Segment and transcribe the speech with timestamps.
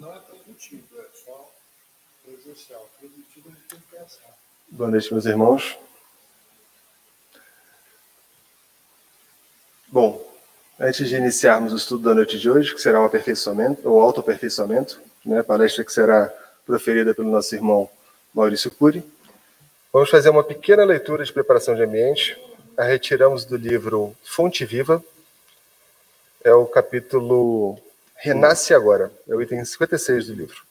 [0.00, 1.52] Não é produtivo, é só
[2.24, 2.88] presencial.
[2.98, 4.34] Produtivo a gente tem que pensar.
[4.70, 5.76] Boa noite, meus irmãos.
[9.88, 10.26] Bom,
[10.78, 15.02] antes de iniciarmos o estudo da noite de hoje, que será um aperfeiçoamento, ou autoaperfeiçoamento,
[15.22, 16.32] né, palestra que será
[16.64, 17.90] proferida pelo nosso irmão
[18.32, 19.04] Maurício Cury,
[19.92, 22.40] vamos fazer uma pequena leitura de preparação de ambiente.
[22.74, 25.04] A retiramos do livro Fonte Viva,
[26.42, 27.78] é o capítulo
[28.22, 30.62] Renasce Agora, é o item 56 do livro.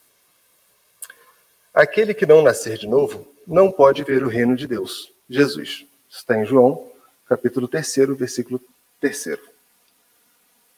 [1.74, 5.84] Aquele que não nascer de novo não pode ver o reino de Deus, Jesus.
[6.08, 6.88] Está em João,
[7.28, 8.60] capítulo 3, versículo
[9.00, 9.38] 3.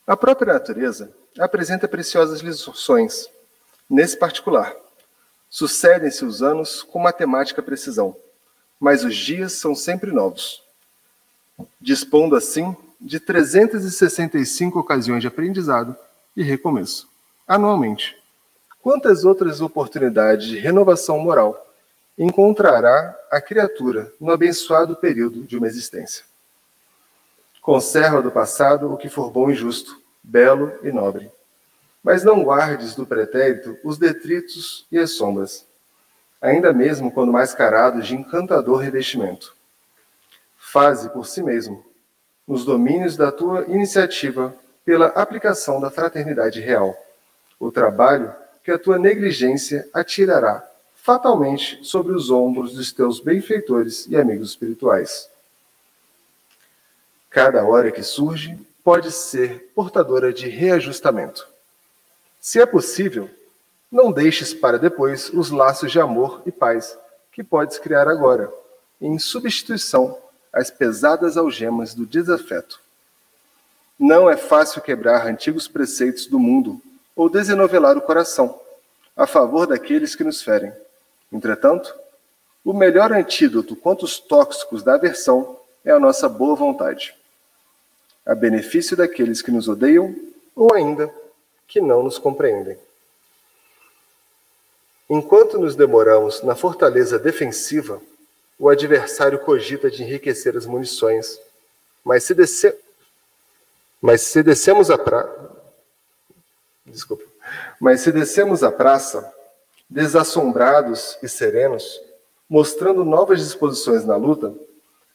[0.07, 3.29] A própria natureza apresenta preciosas lições.
[3.89, 4.75] Nesse particular,
[5.51, 8.17] sucedem-se os anos com matemática precisão,
[8.81, 10.63] mas os dias são sempre novos.
[11.79, 15.95] Dispondo assim de 365 ocasiões de aprendizado
[16.37, 17.09] e recomeço,
[17.47, 18.17] anualmente.
[18.83, 21.73] Quantas outras oportunidades de renovação moral
[22.19, 26.25] encontrará a criatura no abençoado período de uma existência?
[27.61, 31.31] Conserva do passado o que for bom e justo, belo e nobre.
[32.03, 35.65] Mas não guardes do pretérito os detritos e as sombras,
[36.41, 39.55] ainda mesmo quando mascarados de encantador revestimento.
[40.59, 41.85] Faze por si mesmo,
[42.49, 44.53] nos domínios da tua iniciativa,
[44.85, 46.97] pela aplicação da fraternidade real,
[47.59, 54.17] o trabalho que a tua negligência atirará fatalmente sobre os ombros dos teus benfeitores e
[54.17, 55.29] amigos espirituais.
[57.29, 61.49] Cada hora que surge pode ser portadora de reajustamento.
[62.41, 63.31] Se é possível,
[63.91, 66.99] não deixes para depois os laços de amor e paz
[67.33, 68.53] que podes criar agora,
[69.01, 70.19] em substituição
[70.53, 72.82] às pesadas algemas do desafeto.
[74.03, 76.83] Não é fácil quebrar antigos preceitos do mundo
[77.15, 78.61] ou desenovelar o coração
[79.17, 80.73] a favor daqueles que nos ferem.
[81.33, 81.95] Entretanto,
[82.65, 87.15] o melhor antídoto contra os tóxicos da aversão é a nossa boa vontade
[88.27, 90.13] a benefício daqueles que nos odeiam
[90.57, 91.09] ou ainda
[91.69, 92.77] que não nos compreendem.
[95.09, 98.03] Enquanto nos demoramos na fortaleza defensiva,
[98.59, 101.39] o adversário cogita de enriquecer as munições,
[102.05, 102.35] mas se.
[104.03, 105.33] Mas se descemos a pra...
[106.85, 107.23] Desculpa.
[107.81, 109.33] Mas se descemos a praça,
[109.89, 112.01] desassombrados e serenos,
[112.49, 114.53] mostrando novas disposições na luta,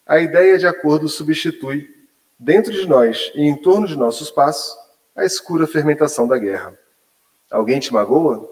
[0.05, 1.93] a ideia de acordo substitui
[2.39, 4.73] dentro de nós e em torno de nossos passos,
[5.13, 6.77] a escura fermentação da guerra.
[7.51, 8.49] Alguém te magoa?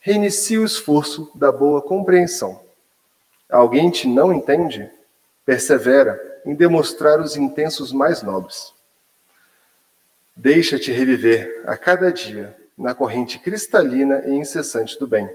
[0.00, 2.60] Reinicie o esforço da boa compreensão.
[3.50, 4.88] Alguém te não entende?
[5.44, 8.75] Persevera em demonstrar os intensos mais nobres.
[10.36, 15.30] Deixa-te reviver a cada dia na corrente cristalina e incessante do bem.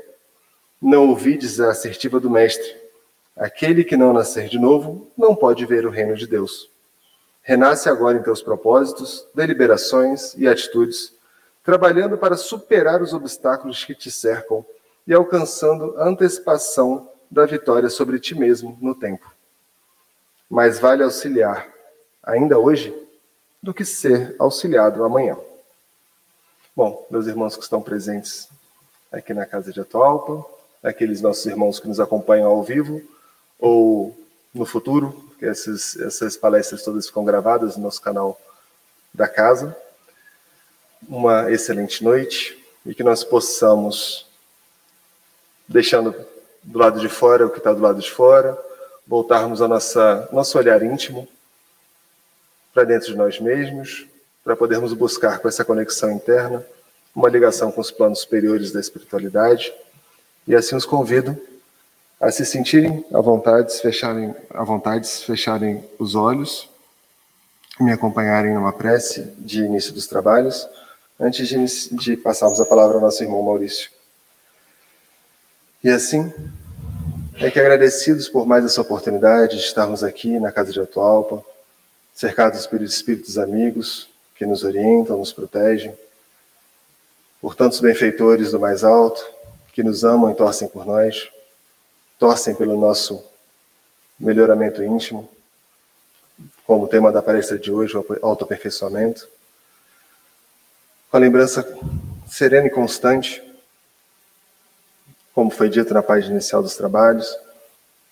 [0.80, 2.80] Não ouvides a assertiva do Mestre.
[3.36, 6.70] Aquele que não nascer de novo não pode ver o reino de Deus.
[7.42, 11.12] Renasce agora em teus propósitos, deliberações e atitudes,
[11.64, 14.64] trabalhando para superar os obstáculos que te cercam
[15.08, 19.34] e alcançando a antecipação da vitória sobre ti mesmo no tempo.
[20.48, 21.68] Mais vale auxiliar,
[22.22, 22.94] ainda hoje,
[23.62, 25.38] do que ser auxiliado amanhã.
[26.76, 28.50] Bom, meus irmãos que estão presentes
[29.12, 30.44] aqui na Casa de Atualpa,
[30.82, 33.02] aqueles nossos irmãos que nos acompanham ao vivo
[33.60, 34.18] ou
[34.54, 38.40] no futuro, que essas, essas palestras todas ficam gravadas no nosso canal
[39.14, 39.78] da casa.
[41.08, 44.26] Uma excelente noite e que nós possamos,
[45.68, 46.16] deixando
[46.64, 48.58] do lado de fora o que está do lado de fora,
[49.06, 51.28] voltarmos ao nosso olhar íntimo
[52.74, 54.08] para dentro de nós mesmos,
[54.44, 56.66] para podermos buscar com essa conexão interna
[57.16, 59.74] uma ligação com os planos superiores da espiritualidade.
[60.48, 61.38] E assim os convido
[62.20, 66.70] a se sentirem à vontade, fecharem, à vontade, fecharem os olhos,
[67.80, 70.68] me acompanharem numa prece de início dos trabalhos,
[71.20, 73.90] antes de, de passarmos a palavra ao nosso irmão Maurício.
[75.84, 76.32] E assim,
[77.40, 81.44] é que agradecidos por mais essa oportunidade de estarmos aqui na Casa de Atualpa,
[82.22, 85.98] cercados por espíritos amigos que nos orientam, nos protegem,
[87.42, 89.26] por tantos benfeitores do mais alto
[89.74, 91.32] que nos amam e torcem por nós
[92.20, 93.24] torcem pelo nosso
[94.20, 95.28] melhoramento íntimo,
[96.68, 99.28] como tema da palestra de hoje, o autoaperfeiçoamento.
[101.10, 101.68] Com a lembrança
[102.30, 103.42] serena e constante,
[105.34, 107.36] como foi dito na página inicial dos trabalhos,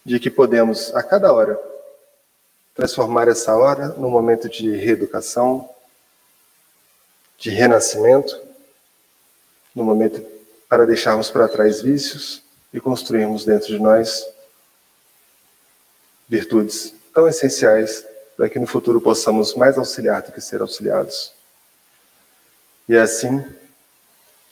[0.03, 1.68] de que podemos, a cada hora,
[2.79, 5.69] transformar essa hora num momento de reeducação,
[7.37, 8.41] de renascimento,
[9.75, 10.25] no momento
[10.69, 12.41] para deixarmos para trás vícios
[12.73, 14.25] e construirmos dentro de nós
[16.29, 18.05] virtudes tão essenciais
[18.37, 21.33] para que no futuro possamos mais auxiliar do que ser auxiliados.
[22.87, 23.45] E é assim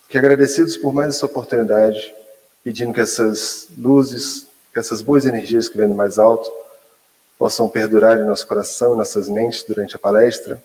[0.09, 2.13] que agradecidos por mais essa oportunidade,
[2.61, 6.66] pedindo que essas luzes, que essas boas energias que vêm do mais alto
[7.37, 10.61] possam perdurar em nosso coração e nossas mentes durante a palestra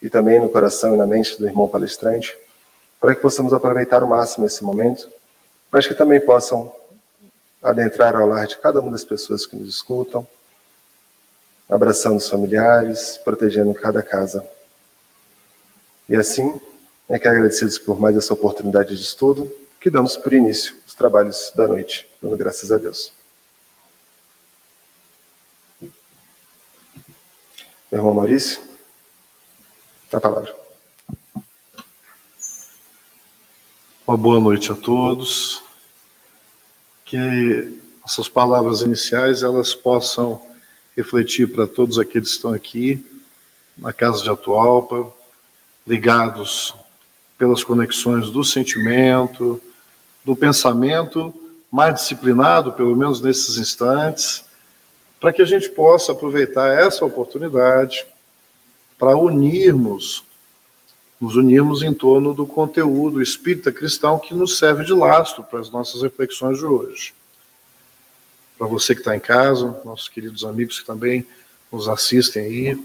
[0.00, 2.36] e também no coração e na mente do irmão palestrante,
[2.98, 5.10] para que possamos aproveitar o máximo esse momento,
[5.70, 6.72] mas que também possam
[7.62, 10.26] adentrar ao lar de cada uma das pessoas que nos escutam,
[11.68, 14.44] abraçando os familiares, protegendo cada casa.
[16.08, 16.60] E assim,
[17.08, 21.52] é que agradecidos por mais essa oportunidade de estudo, que damos por início os trabalhos
[21.54, 23.12] da noite, dando graças a Deus.
[27.90, 28.62] Meu irmão Maurício,
[30.12, 30.54] a palavra.
[34.06, 35.60] Uma boa noite a todos.
[37.04, 40.40] Que essas palavras iniciais elas possam
[40.96, 43.04] refletir para todos aqueles que estão aqui
[43.76, 45.12] na casa de Atualpa,
[45.84, 46.72] ligados
[47.36, 49.60] pelas conexões do sentimento,
[50.24, 51.34] do pensamento,
[51.68, 54.44] mais disciplinado, pelo menos nesses instantes,
[55.20, 58.06] para que a gente possa aproveitar essa oportunidade
[58.98, 60.24] para unirmos,
[61.20, 65.70] nos unirmos em torno do conteúdo espírita cristão que nos serve de lastro para as
[65.70, 67.12] nossas reflexões de hoje.
[68.56, 71.26] Para você que está em casa, nossos queridos amigos que também
[71.70, 72.84] nos assistem aí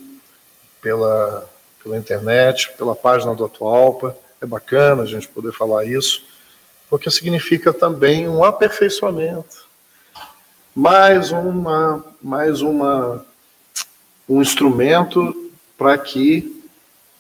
[0.82, 1.50] pela,
[1.82, 6.24] pela internet, pela página do Atualpa, é bacana a gente poder falar isso,
[6.90, 9.65] porque significa também um aperfeiçoamento
[10.76, 13.26] mais uma, mais uma,
[14.28, 16.62] um instrumento para que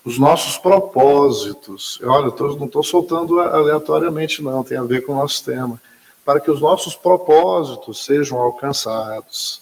[0.03, 5.15] os nossos propósitos, olha, eu não estou soltando aleatoriamente, não, tem a ver com o
[5.15, 5.81] nosso tema,
[6.25, 9.61] para que os nossos propósitos sejam alcançados.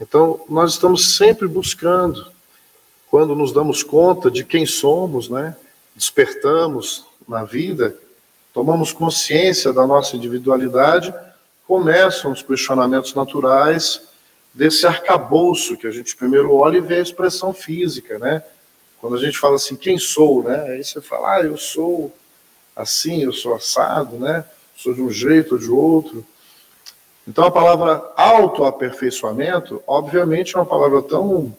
[0.00, 2.26] Então, nós estamos sempre buscando,
[3.08, 5.56] quando nos damos conta de quem somos, né,
[5.94, 7.96] despertamos na vida,
[8.52, 11.14] tomamos consciência da nossa individualidade
[11.72, 14.02] começam os questionamentos naturais
[14.52, 18.44] desse arcabouço que a gente primeiro olha e vê a expressão física, né?
[19.00, 20.64] Quando a gente fala assim, quem sou, né?
[20.64, 22.14] Aí você fala, ah, eu sou
[22.76, 24.44] assim, eu sou assado, né?
[24.76, 26.26] Sou de um jeito ou de outro.
[27.26, 31.56] Então a palavra autoaperfeiçoamento, obviamente, é uma palavra tão,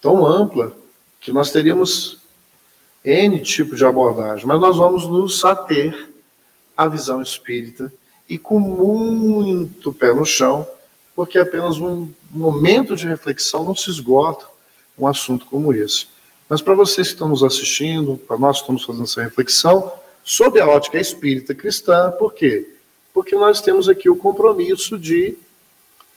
[0.00, 0.72] tão ampla
[1.20, 2.18] que nós teríamos
[3.04, 6.10] N tipo de abordagem, mas nós vamos nos ater
[6.76, 7.92] à visão espírita
[8.32, 10.66] e com muito pé no chão,
[11.14, 14.46] porque apenas um momento de reflexão não se esgota
[14.98, 16.06] um assunto como esse.
[16.48, 19.92] Mas para vocês que estão nos assistindo, para nós que estamos fazendo essa reflexão,
[20.24, 22.74] sob a ótica espírita cristã, por quê?
[23.12, 25.36] Porque nós temos aqui o compromisso de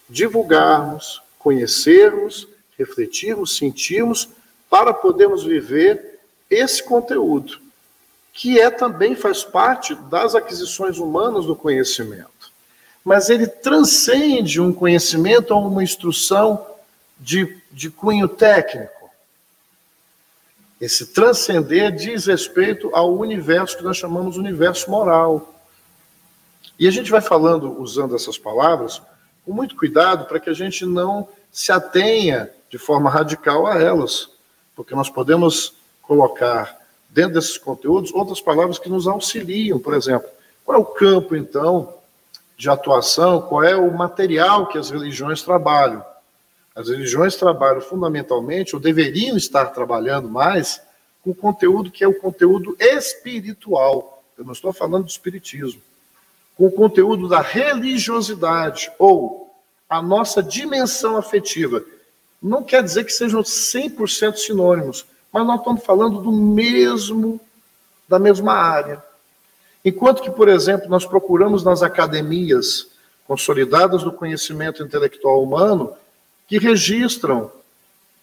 [0.09, 2.47] divulgarmos, conhecermos,
[2.79, 4.29] refletirmos, sentirmos,
[4.69, 7.64] para podermos viver esse conteúdo
[8.35, 12.51] que é também faz parte das aquisições humanas do conhecimento.
[13.03, 16.67] Mas ele transcende um conhecimento a uma instrução
[17.17, 19.09] de, de cunho técnico.
[20.81, 25.55] Esse transcender diz respeito ao universo que nós chamamos universo moral.
[26.77, 29.01] E a gente vai falando, usando essas palavras,
[29.45, 34.29] com muito cuidado para que a gente não se atenha de forma radical a elas,
[34.75, 36.84] porque nós podemos colocar
[37.15, 40.27] dentro desses conteúdos, outras palavras que nos auxiliam, por exemplo.
[40.65, 41.93] Qual é o campo, então,
[42.57, 43.41] de atuação?
[43.41, 46.03] Qual é o material que as religiões trabalham?
[46.75, 50.81] As religiões trabalham fundamentalmente, ou deveriam estar trabalhando mais,
[51.23, 54.21] com conteúdo que é o conteúdo espiritual.
[54.37, 55.81] Eu não estou falando do espiritismo.
[56.57, 59.55] Com o conteúdo da religiosidade, ou
[59.87, 61.81] a nossa dimensão afetiva.
[62.43, 67.39] Não quer dizer que sejam 100% sinônimos, mas nós estamos falando do mesmo,
[68.07, 69.03] da mesma área.
[69.83, 72.87] Enquanto que, por exemplo, nós procuramos nas academias
[73.27, 75.93] consolidadas do conhecimento intelectual humano,
[76.47, 77.51] que registram,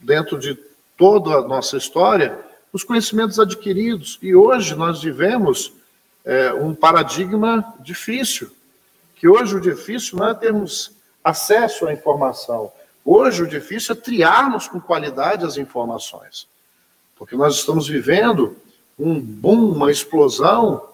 [0.00, 0.58] dentro de
[0.96, 2.38] toda a nossa história,
[2.72, 4.18] os conhecimentos adquiridos.
[4.22, 5.72] E hoje nós vivemos
[6.24, 8.50] é, um paradigma difícil,
[9.14, 10.92] que hoje o difícil não é termos
[11.22, 12.72] acesso à informação,
[13.04, 16.50] hoje o difícil é triarmos com qualidade as informações
[17.22, 18.56] porque nós estamos vivendo
[18.98, 20.88] um boom, uma explosão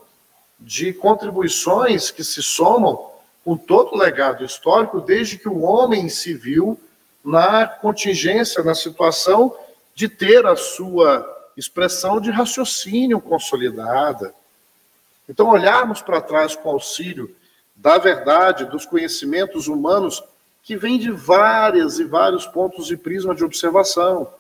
[0.61, 6.35] de contribuições que se somam com todo o legado histórico desde que o homem se
[6.35, 6.79] viu
[7.25, 9.57] na contingência, na situação
[9.95, 14.35] de ter a sua expressão de raciocínio consolidada.
[15.27, 17.35] Então, olharmos para trás com auxílio
[17.75, 20.23] da verdade, dos conhecimentos humanos
[20.63, 24.31] que vêm de várias e vários pontos de prisma de observação,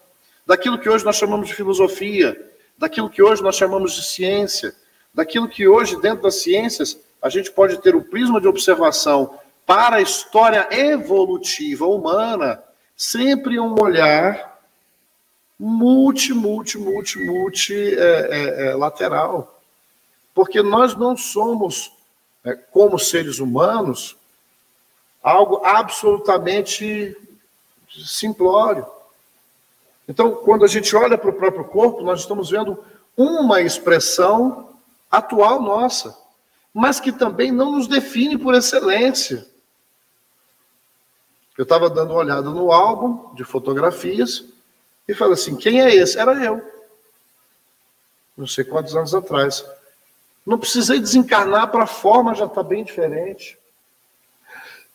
[0.48, 4.74] daquilo que hoje nós chamamos de filosofia, daquilo que hoje nós chamamos de ciência,
[5.12, 9.96] daquilo que hoje, dentro das ciências, a gente pode ter o prisma de observação para
[9.96, 12.64] a história evolutiva humana,
[12.96, 14.58] sempre um olhar
[15.58, 19.60] multi, multi, multi, multi é, é, é, lateral.
[20.32, 21.92] Porque nós não somos,
[22.42, 24.16] é, como seres humanos,
[25.22, 27.14] algo absolutamente
[27.90, 28.86] simplório.
[30.08, 32.82] Então, quando a gente olha para o próprio corpo, nós estamos vendo
[33.14, 34.70] uma expressão
[35.10, 36.16] atual nossa,
[36.72, 39.46] mas que também não nos define por excelência.
[41.58, 44.44] Eu estava dando uma olhada no álbum de fotografias
[45.06, 46.18] e falei assim: quem é esse?
[46.18, 46.62] Era eu.
[48.36, 49.66] Não sei quantos anos atrás.
[50.46, 53.58] Não precisei desencarnar para a forma já está bem diferente.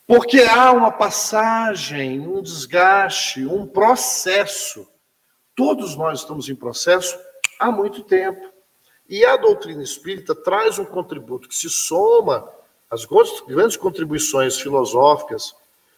[0.07, 4.87] Porque há uma passagem, um desgaste, um processo.
[5.55, 7.17] Todos nós estamos em processo
[7.59, 8.51] há muito tempo.
[9.07, 12.49] E a doutrina espírita traz um contributo que se soma
[12.89, 13.05] às
[13.45, 15.55] grandes contribuições filosóficas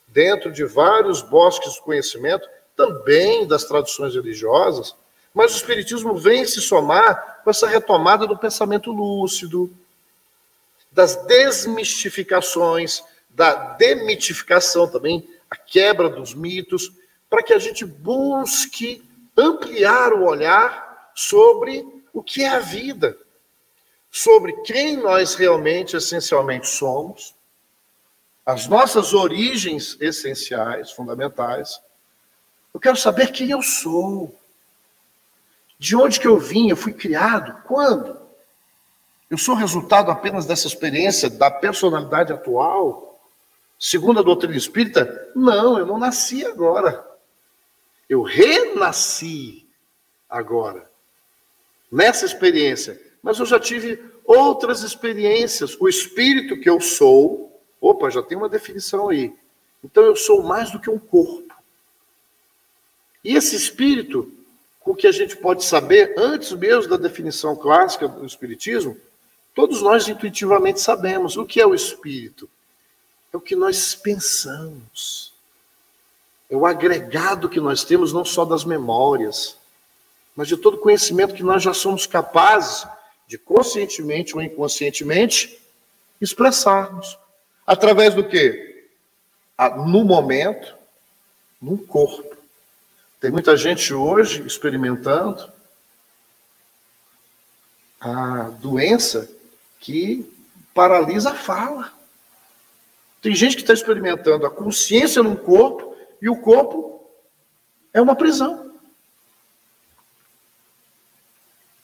[0.07, 4.95] dentro de vários bosques do conhecimento, também das tradições religiosas,
[5.33, 9.69] mas o Espiritismo vem se somar com essa retomada do pensamento lúcido,
[10.91, 16.91] das desmistificações, da demitificação também, a quebra dos mitos,
[17.29, 19.03] para que a gente busque
[19.37, 23.17] ampliar o olhar sobre o que é a vida,
[24.09, 27.35] sobre quem nós realmente, essencialmente somos,
[28.45, 31.81] as nossas origens essenciais, fundamentais.
[32.73, 34.39] Eu quero saber quem eu sou.
[35.79, 36.69] De onde que eu vim?
[36.69, 37.61] Eu fui criado?
[37.63, 38.17] Quando?
[39.29, 43.19] Eu sou resultado apenas dessa experiência da personalidade atual?
[43.79, 47.03] Segundo a doutrina espírita, não, eu não nasci agora.
[48.09, 49.65] Eu renasci
[50.29, 50.89] agora.
[51.91, 53.01] Nessa experiência.
[53.21, 55.75] Mas eu já tive outras experiências.
[55.79, 57.45] O espírito que eu sou
[57.85, 59.31] Opa, já tem uma definição aí.
[59.83, 61.53] Então eu sou mais do que um corpo.
[63.24, 64.33] E esse espírito,
[64.83, 68.97] o que a gente pode saber antes mesmo da definição clássica do espiritismo,
[69.53, 72.50] todos nós intuitivamente sabemos o que é o espírito.
[73.31, 75.31] É o que nós pensamos.
[76.49, 79.57] É o agregado que nós temos não só das memórias,
[80.35, 82.87] mas de todo conhecimento que nós já somos capazes
[83.27, 85.59] de conscientemente ou inconscientemente
[86.21, 87.17] expressarmos.
[87.65, 88.89] Através do quê?
[89.87, 90.75] No momento,
[91.61, 92.35] no corpo.
[93.19, 95.51] Tem muita gente hoje experimentando
[97.99, 99.27] a doença
[99.79, 100.31] que
[100.73, 101.91] paralisa a fala.
[103.21, 107.10] Tem gente que está experimentando a consciência no corpo e o corpo
[107.93, 108.74] é uma prisão.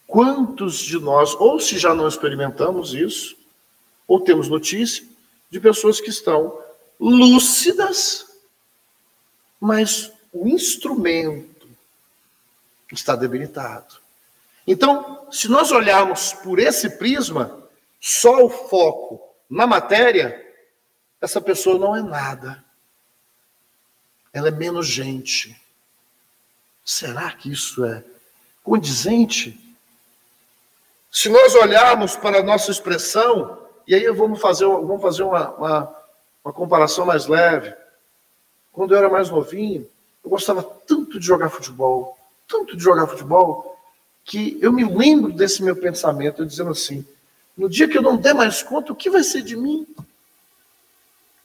[0.08, 3.38] Quantos de nós, ou se já não experimentamos isso,
[4.08, 5.06] ou temos notícia,
[5.50, 6.62] de pessoas que estão
[7.00, 8.26] lúcidas,
[9.60, 11.68] mas o instrumento
[12.92, 13.96] está debilitado.
[14.66, 17.62] Então, se nós olharmos por esse prisma,
[18.00, 20.40] só o foco na matéria,
[21.20, 22.64] essa pessoa não é nada.
[24.34, 25.60] Ela é menos gente.
[26.84, 28.04] Será que isso é
[28.64, 29.60] condizente?
[31.12, 35.96] Se nós olharmos para a nossa expressão, e aí vamos fazer, vamos fazer uma, uma,
[36.44, 37.74] uma comparação mais leve.
[38.72, 39.88] Quando eu era mais novinho,
[40.24, 43.78] eu gostava tanto de jogar futebol, tanto de jogar futebol,
[44.24, 47.06] que eu me lembro desse meu pensamento, dizendo assim:
[47.58, 49.86] no dia que eu não der mais conta, o que vai ser de mim?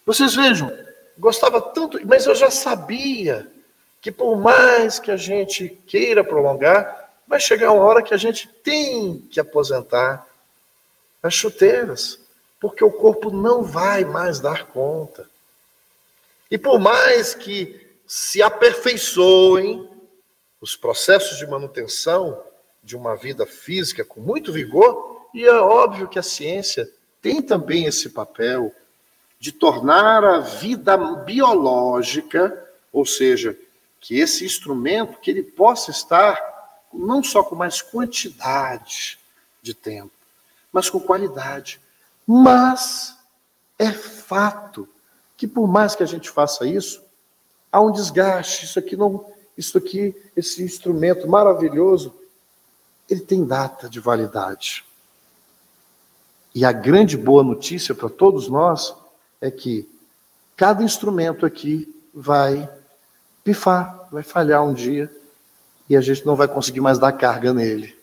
[0.04, 0.70] Vocês vejam,
[1.18, 3.50] gostava tanto, mas eu já sabia
[4.00, 8.48] que por mais que a gente queira prolongar, vai chegar uma hora que a gente
[8.48, 10.26] tem que aposentar
[11.22, 12.20] as chuteiras
[12.60, 15.28] porque o corpo não vai mais dar conta.
[16.50, 19.88] E por mais que se aperfeiçoem
[20.60, 22.42] os processos de manutenção
[22.82, 26.88] de uma vida física com muito vigor, e é óbvio que a ciência
[27.20, 28.72] tem também esse papel
[29.38, 33.56] de tornar a vida biológica, ou seja,
[34.00, 36.38] que esse instrumento que ele possa estar
[36.92, 39.18] não só com mais quantidade
[39.60, 40.12] de tempo,
[40.72, 41.80] mas com qualidade.
[42.26, 43.16] Mas
[43.78, 44.88] é fato
[45.36, 47.02] que por mais que a gente faça isso,
[47.70, 48.64] há um desgaste.
[48.64, 49.26] Isso aqui não,
[49.56, 52.14] isso aqui, esse instrumento maravilhoso,
[53.08, 54.84] ele tem data de validade.
[56.54, 58.94] E a grande boa notícia para todos nós
[59.46, 59.88] é que
[60.56, 62.68] cada instrumento aqui vai
[63.44, 65.10] pifar, vai falhar um dia
[65.88, 67.96] e a gente não vai conseguir mais dar carga nele.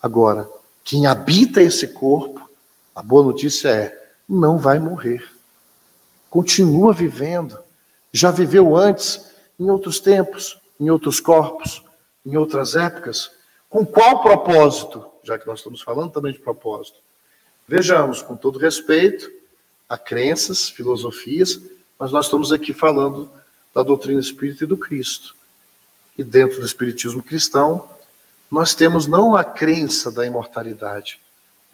[0.00, 0.48] Agora,
[0.82, 2.48] quem habita esse corpo,
[2.94, 5.28] a boa notícia é, não vai morrer.
[6.30, 7.58] Continua vivendo.
[8.12, 11.82] Já viveu antes, em outros tempos, em outros corpos,
[12.24, 13.30] em outras épocas.
[13.68, 15.04] Com qual propósito?
[15.22, 16.98] Já que nós estamos falando também de propósito.
[17.68, 19.36] Vejamos, com todo respeito
[19.88, 21.60] a crenças, filosofias,
[21.98, 23.30] mas nós estamos aqui falando
[23.74, 25.34] da doutrina espírita e do Cristo.
[26.16, 27.88] E dentro do espiritismo cristão,
[28.50, 31.20] nós temos não a crença da imortalidade.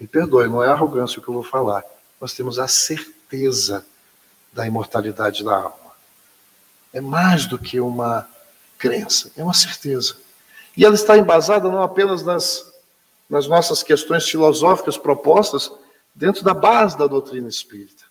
[0.00, 1.85] Me perdoe, não é arrogância o que eu vou falar.
[2.21, 3.85] Nós temos a certeza
[4.52, 5.92] da imortalidade da alma.
[6.92, 8.28] É mais do que uma
[8.78, 10.16] crença, é uma certeza.
[10.76, 12.73] E ela está embasada não apenas nas,
[13.28, 15.71] nas nossas questões filosóficas propostas
[16.14, 18.04] dentro da base da doutrina espírita.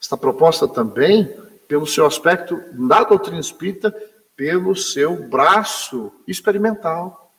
[0.00, 1.34] Está proposta também
[1.66, 3.94] pelo seu aspecto da doutrina espírita,
[4.36, 7.30] pelo seu braço experimental.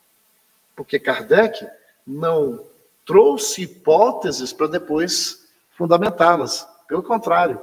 [0.74, 1.66] Porque Kardec
[2.06, 2.64] não
[3.04, 6.66] trouxe hipóteses para depois fundamentá-las.
[6.88, 7.60] Pelo contrário.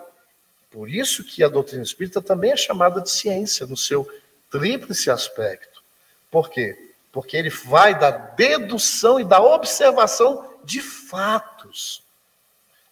[0.72, 4.08] Por isso que a doutrina espírita também é chamada de ciência, no seu
[4.50, 5.84] tríplice aspecto.
[6.32, 6.94] Por quê?
[7.12, 12.03] Porque ele vai da dedução e da observação de fatos.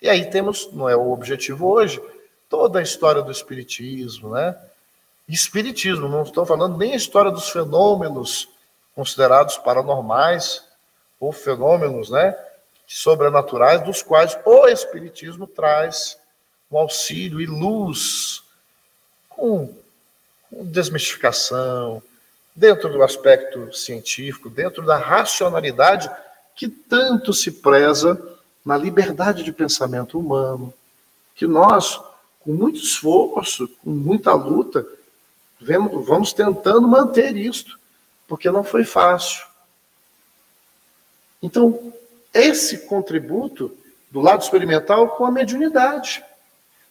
[0.02, 2.02] E aí temos, não é o objetivo hoje,
[2.50, 4.58] toda a história do Espiritismo, né?
[5.28, 8.50] Espiritismo, não estou falando nem a história dos fenômenos
[8.94, 10.66] considerados paranormais
[11.20, 12.36] ou fenômenos, né,
[12.86, 16.18] sobrenaturais, dos quais o Espiritismo traz
[16.70, 18.44] um auxílio e luz
[19.30, 19.74] com,
[20.50, 22.04] com desmistificação,
[22.56, 26.10] dentro do aspecto científico, dentro da racionalidade
[26.62, 28.22] que tanto se preza
[28.64, 30.72] na liberdade de pensamento humano,
[31.34, 32.00] que nós,
[32.40, 34.86] com muito esforço, com muita luta,
[35.60, 37.80] vamos tentando manter isto,
[38.28, 39.44] porque não foi fácil.
[41.42, 41.92] Então,
[42.32, 43.76] esse contributo
[44.12, 46.24] do lado experimental com a mediunidade.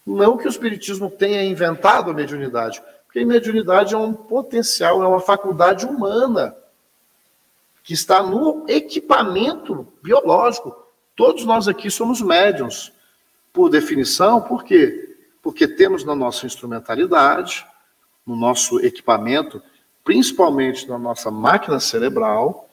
[0.04, 5.06] Não que o Espiritismo tenha inventado a mediunidade, porque a mediunidade é um potencial, é
[5.06, 6.56] uma faculdade humana
[7.90, 10.72] que está no equipamento biológico.
[11.16, 12.92] Todos nós aqui somos médiums,
[13.53, 15.18] por definição, por quê?
[15.42, 17.66] Porque temos na nossa instrumentalidade,
[18.24, 19.61] no nosso equipamento,
[20.05, 22.70] principalmente na nossa máquina cerebral,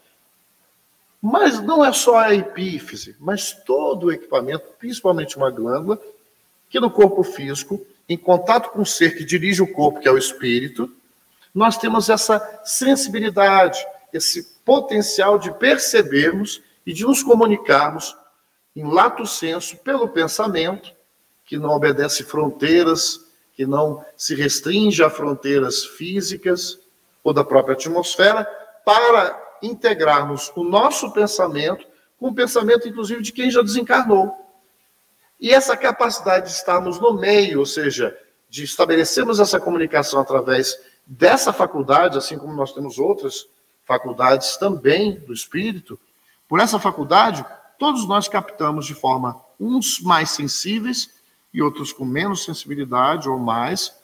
[1.20, 6.00] mas não é só a epífise, mas todo o equipamento, principalmente uma glândula,
[6.70, 10.12] que no corpo físico em contato com o ser que dirige o corpo, que é
[10.12, 10.96] o espírito,
[11.56, 18.18] nós temos essa sensibilidade, esse potencial de percebermos e de nos comunicarmos
[18.76, 20.92] em lato senso pelo pensamento,
[21.46, 23.22] que não obedece fronteiras,
[23.54, 26.78] que não se restringe a fronteiras físicas
[27.24, 28.44] ou da própria atmosfera,
[28.86, 31.88] para integrarmos o nosso pensamento
[32.20, 34.36] com o pensamento, inclusive, de quem já desencarnou.
[35.40, 38.18] E essa capacidade de estarmos no meio, ou seja,
[38.50, 43.48] de estabelecermos essa comunicação através dessa faculdade, assim como nós temos outras
[43.88, 45.97] faculdades também do espírito,
[46.47, 47.45] por essa faculdade,
[47.80, 51.10] todos nós captamos de forma uns mais sensíveis
[51.54, 53.95] e outros com menos sensibilidade ou mais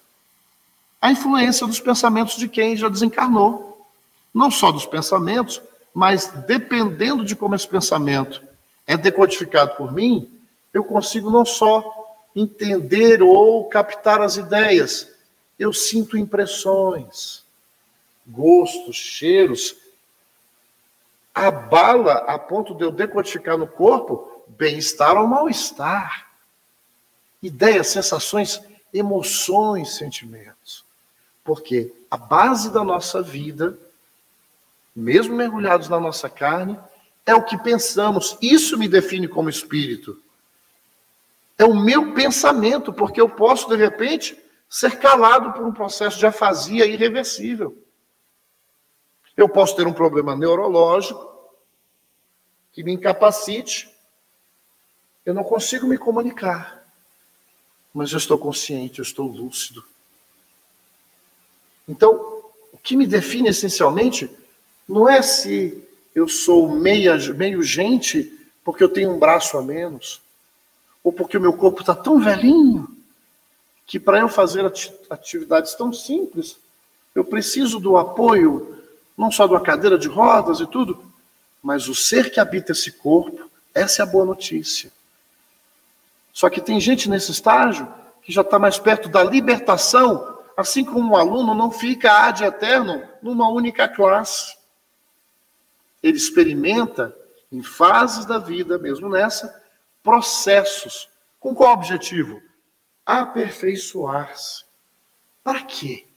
[1.01, 3.85] a influência dos pensamentos de quem já desencarnou.
[4.33, 5.61] Não só dos pensamentos,
[5.93, 8.41] mas dependendo de como esse pensamento
[8.87, 10.31] é decodificado por mim,
[10.73, 11.83] eu consigo não só
[12.35, 15.07] entender ou captar as ideias,
[15.59, 17.42] eu sinto impressões,
[18.25, 19.75] gostos, cheiros.
[21.33, 26.27] Abala a ponto de eu decodificar no corpo bem-estar ou mal-estar.
[27.41, 28.62] Ideias, sensações,
[28.93, 30.86] emoções, sentimentos.
[31.43, 33.77] Porque a base da nossa vida,
[34.95, 36.79] mesmo mergulhados na nossa carne,
[37.25, 38.38] é o que pensamos.
[38.41, 40.21] Isso me define como espírito.
[41.57, 44.38] É o meu pensamento, porque eu posso, de repente,
[44.69, 47.82] ser calado por um processo de afasia irreversível.
[49.35, 51.31] Eu posso ter um problema neurológico
[52.71, 53.89] que me incapacite.
[55.25, 56.83] Eu não consigo me comunicar.
[57.93, 59.83] Mas eu estou consciente, eu estou lúcido.
[61.87, 64.29] Então, o que me define essencialmente
[64.87, 70.21] não é se eu sou meia, meio gente porque eu tenho um braço a menos
[71.03, 72.87] ou porque o meu corpo está tão velhinho
[73.85, 74.65] que para eu fazer
[75.09, 76.57] atividades tão simples,
[77.13, 78.82] eu preciso do apoio,
[79.17, 81.04] não só de uma cadeira de rodas e tudo,
[81.62, 84.91] mas o ser que habita esse corpo Essa é a boa notícia.
[86.32, 87.88] Só que tem gente nesse estágio
[88.21, 93.04] que já está mais perto da libertação, assim como um aluno não fica ad eterno
[93.21, 94.56] numa única classe.
[96.02, 97.15] Ele experimenta,
[97.52, 99.63] em fases da vida, mesmo nessa,
[100.02, 101.10] processos.
[101.39, 102.41] Com qual objetivo?
[103.06, 104.65] Aperfeiçoar-se.
[105.43, 106.08] Para quê?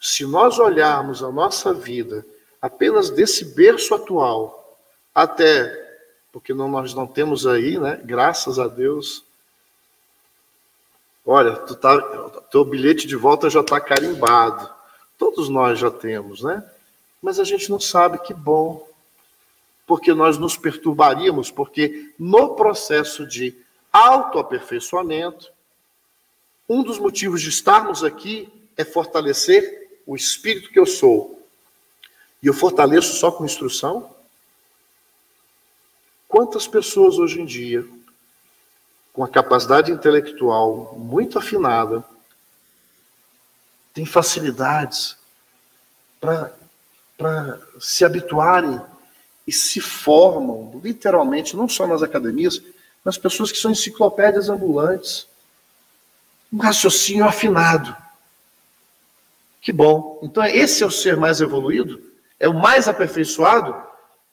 [0.00, 2.24] Se nós olharmos a nossa vida
[2.60, 4.78] apenas desse berço atual,
[5.14, 6.00] até,
[6.32, 9.22] porque não, nós não temos aí, né, graças a Deus,
[11.26, 12.00] olha, tu tá,
[12.50, 14.70] teu bilhete de volta já está carimbado.
[15.18, 16.64] Todos nós já temos, né?
[17.20, 18.88] Mas a gente não sabe que bom,
[19.86, 23.54] porque nós nos perturbaríamos, porque no processo de
[23.92, 25.52] autoaperfeiçoamento,
[26.66, 31.46] um dos motivos de estarmos aqui é fortalecer o espírito que eu sou,
[32.42, 34.14] e eu fortaleço só com instrução?
[36.26, 37.84] Quantas pessoas hoje em dia,
[39.12, 42.04] com a capacidade intelectual muito afinada,
[43.92, 45.16] têm facilidades
[46.20, 48.80] para se habituarem
[49.46, 52.62] e se formam, literalmente, não só nas academias,
[53.04, 55.26] mas pessoas que são enciclopédias ambulantes.
[56.52, 57.96] Um raciocínio afinado.
[59.60, 60.18] Que bom.
[60.22, 62.02] Então, esse é o ser mais evoluído?
[62.38, 63.74] É o mais aperfeiçoado?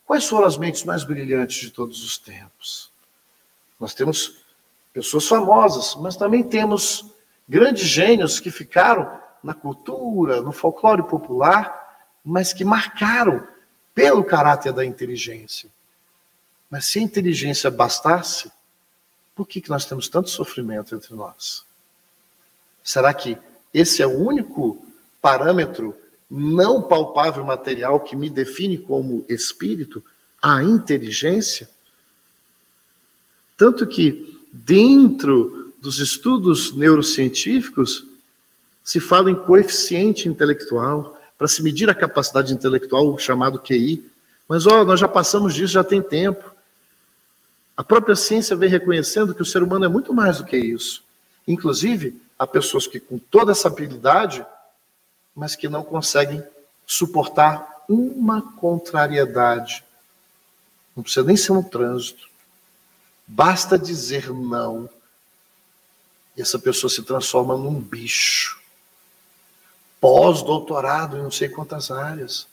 [0.06, 2.90] Quais foram as mentes mais brilhantes de todos os tempos?
[3.80, 4.38] Nós temos
[4.94, 7.06] pessoas famosas, mas também temos
[7.48, 13.46] grandes gênios que ficaram na cultura, no folclore popular, mas que marcaram
[13.94, 15.70] pelo caráter da inteligência.
[16.70, 18.52] Mas se a inteligência bastasse,
[19.36, 21.66] por que, que nós temos tanto sofrimento entre nós?
[22.84, 23.38] Será que
[23.74, 24.87] esse é o único
[25.22, 25.96] parâmetro
[26.30, 30.04] não palpável material que me define como espírito,
[30.42, 31.70] a inteligência.
[33.56, 38.06] Tanto que, dentro dos estudos neurocientíficos,
[38.84, 44.04] se fala em coeficiente intelectual, para se medir a capacidade intelectual, chamado QI.
[44.48, 46.52] Mas, ó, nós já passamos disso, já tem tempo.
[47.76, 51.04] A própria ciência vem reconhecendo que o ser humano é muito mais do que isso.
[51.48, 54.44] Inclusive, há pessoas que, com toda essa habilidade,
[55.38, 56.44] mas que não conseguem
[56.88, 59.84] suportar uma contrariedade.
[60.96, 62.28] Não precisa nem ser um trânsito.
[63.28, 64.90] Basta dizer não.
[66.36, 68.60] E essa pessoa se transforma num bicho.
[70.02, 72.48] Pós-doutorado em não sei quantas áreas.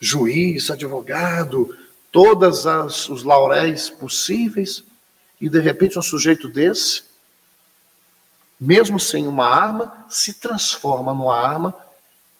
[0.00, 1.78] Juiz, advogado,
[2.10, 2.66] todos
[3.08, 4.82] os lauréis possíveis.
[5.40, 7.04] E de repente um sujeito desse,
[8.58, 11.85] mesmo sem uma arma, se transforma numa arma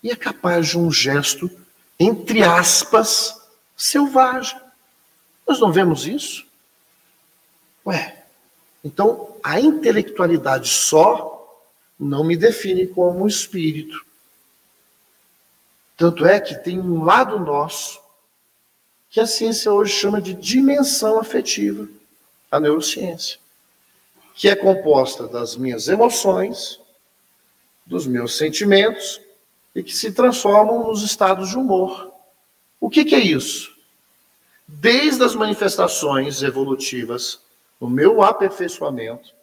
[0.06, 1.50] e é capaz de um gesto,
[1.98, 3.42] entre aspas,
[3.76, 4.56] selvagem.
[5.44, 6.46] Nós não vemos isso?
[7.84, 8.24] Ué,
[8.84, 11.60] então a intelectualidade só
[11.98, 14.06] não me define como espírito.
[15.96, 18.00] Tanto é que tem um lado nosso
[19.10, 21.88] que a ciência hoje chama de dimensão afetiva,
[22.48, 23.40] a neurociência,
[24.36, 26.78] que é composta das minhas emoções,
[27.84, 29.25] dos meus sentimentos
[29.76, 32.10] e que se transformam nos estados de humor.
[32.80, 33.76] O que, que é isso?
[34.66, 37.42] Desde as manifestações evolutivas,
[37.78, 39.34] no meu aperfeiçoamento,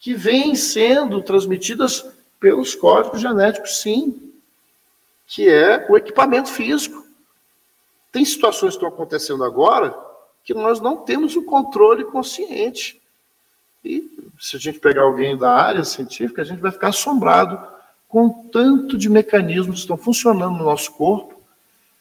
[0.00, 2.04] que vêm sendo transmitidas
[2.40, 4.32] pelos códigos genéticos, sim,
[5.24, 7.06] que é o equipamento físico.
[8.10, 9.96] Tem situações que estão acontecendo agora
[10.42, 13.00] que nós não temos o controle consciente.
[13.84, 17.79] E se a gente pegar alguém da área científica, a gente vai ficar assombrado
[18.10, 21.40] com tanto de mecanismos que estão funcionando no nosso corpo,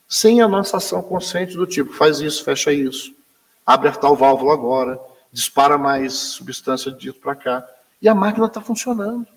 [0.08, 3.16] sem a nossa ação consciente do tipo, faz isso, fecha isso,
[3.64, 5.00] abre a tal válvula agora,
[5.32, 7.70] dispara mais substância dito para cá.
[8.02, 9.28] E a máquina está funcionando.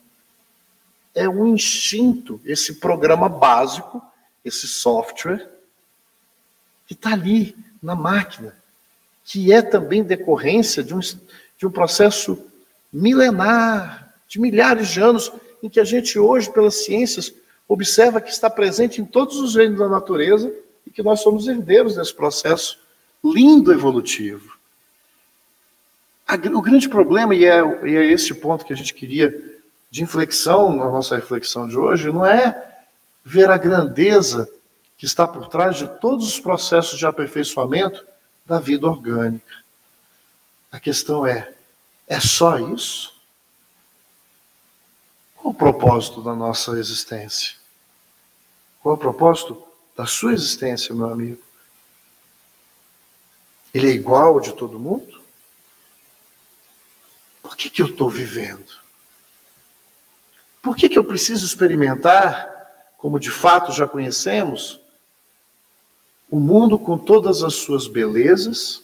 [1.14, 4.02] É um instinto, esse programa básico,
[4.42, 5.46] esse software,
[6.86, 8.56] que está ali na máquina,
[9.24, 12.46] que é também decorrência de um, de um processo
[12.90, 15.30] milenar, de milhares de anos,
[15.62, 17.32] em que a gente hoje, pelas ciências,
[17.68, 20.52] observa que está presente em todos os reinos da natureza
[20.86, 22.78] e que nós somos herdeiros desse processo
[23.24, 24.58] lindo evolutivo.
[26.54, 30.74] O grande problema, e é, e é esse ponto que a gente queria de inflexão
[30.74, 32.80] na nossa reflexão de hoje, não é
[33.24, 34.48] ver a grandeza
[34.96, 38.04] que está por trás de todos os processos de aperfeiçoamento
[38.46, 39.54] da vida orgânica.
[40.70, 41.52] A questão é:
[42.08, 43.11] é só isso?
[45.42, 47.56] Qual o propósito da nossa existência?
[48.80, 49.60] Qual o propósito
[49.96, 51.42] da sua existência, meu amigo?
[53.74, 55.20] ele é igual de todo mundo?
[57.42, 58.70] Por que, que eu estou vivendo?
[60.60, 64.78] Por que, que eu preciso experimentar, como de fato já conhecemos,
[66.30, 68.82] o mundo com todas as suas belezas,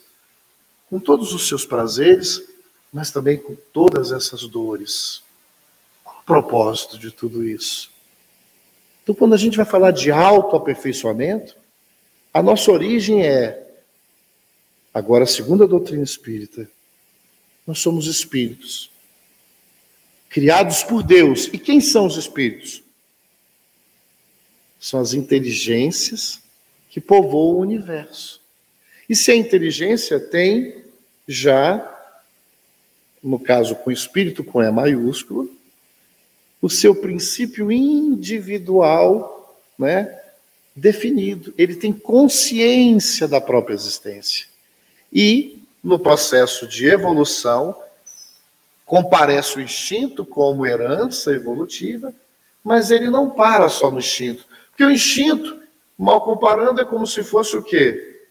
[0.90, 2.42] com todos os seus prazeres,
[2.92, 5.22] mas também com todas essas dores?
[6.28, 7.90] Propósito de tudo isso?
[9.02, 11.56] Então, quando a gente vai falar de autoaperfeiçoamento,
[12.34, 13.66] a nossa origem é,
[14.92, 16.70] agora, segundo a doutrina espírita,
[17.66, 18.90] nós somos espíritos,
[20.28, 21.48] criados por Deus.
[21.50, 22.82] E quem são os espíritos?
[24.78, 26.42] São as inteligências
[26.90, 28.42] que povoam o universo.
[29.08, 30.84] E se a inteligência tem
[31.26, 31.90] já,
[33.22, 35.57] no caso com espírito com E maiúsculo,
[36.60, 40.18] o seu princípio individual, né,
[40.74, 41.52] definido.
[41.56, 44.46] Ele tem consciência da própria existência.
[45.12, 47.76] E no processo de evolução
[48.84, 52.12] comparece o instinto como herança evolutiva,
[52.64, 54.46] mas ele não para só no instinto.
[54.70, 55.60] Porque o instinto,
[55.96, 58.26] mal comparando, é como se fosse o quê?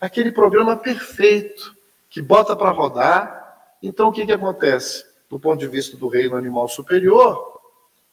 [0.00, 1.74] Aquele programa perfeito
[2.08, 3.76] que bota para rodar.
[3.82, 5.04] Então o que, que acontece?
[5.28, 7.49] Do ponto de vista do reino animal superior,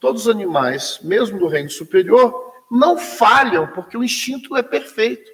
[0.00, 5.30] Todos os animais, mesmo do reino superior, não falham porque o instinto é perfeito.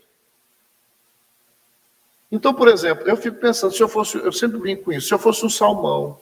[2.31, 5.14] Então, por exemplo, eu fico pensando, se eu fosse, eu sempre brinco com isso, se
[5.14, 6.20] eu fosse um salmão,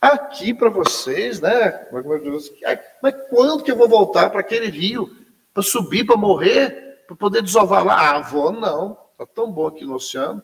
[0.00, 1.86] aqui para vocês, né?
[3.02, 5.14] Mas quando que eu vou voltar para aquele rio?
[5.52, 7.04] Para subir, para morrer?
[7.06, 8.16] Para poder desovar lá?
[8.16, 8.96] Ah, vou não.
[9.12, 10.42] Está tão bom aqui no oceano.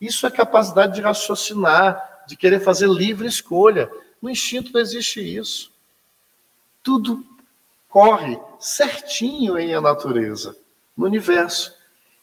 [0.00, 3.90] Isso é capacidade de raciocinar, de querer fazer livre escolha.
[4.20, 5.72] No instinto não existe isso.
[6.82, 7.24] Tudo
[7.88, 10.56] corre certinho em a natureza,
[10.96, 11.74] no universo.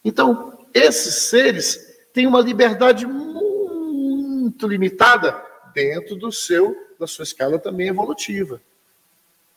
[0.03, 5.43] Então, esses seres têm uma liberdade muito limitada
[5.73, 8.59] dentro do seu da sua escala também evolutiva.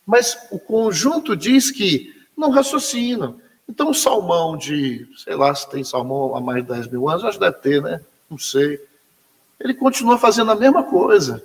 [0.04, 3.40] Mas o conjunto diz que não raciocinam.
[3.68, 7.24] Então, o salmão de, sei lá, se tem salmão há mais de 10 mil anos,
[7.24, 8.00] acho que deve ter, né?
[8.28, 8.84] Não sei.
[9.58, 11.44] Ele continua fazendo a mesma coisa.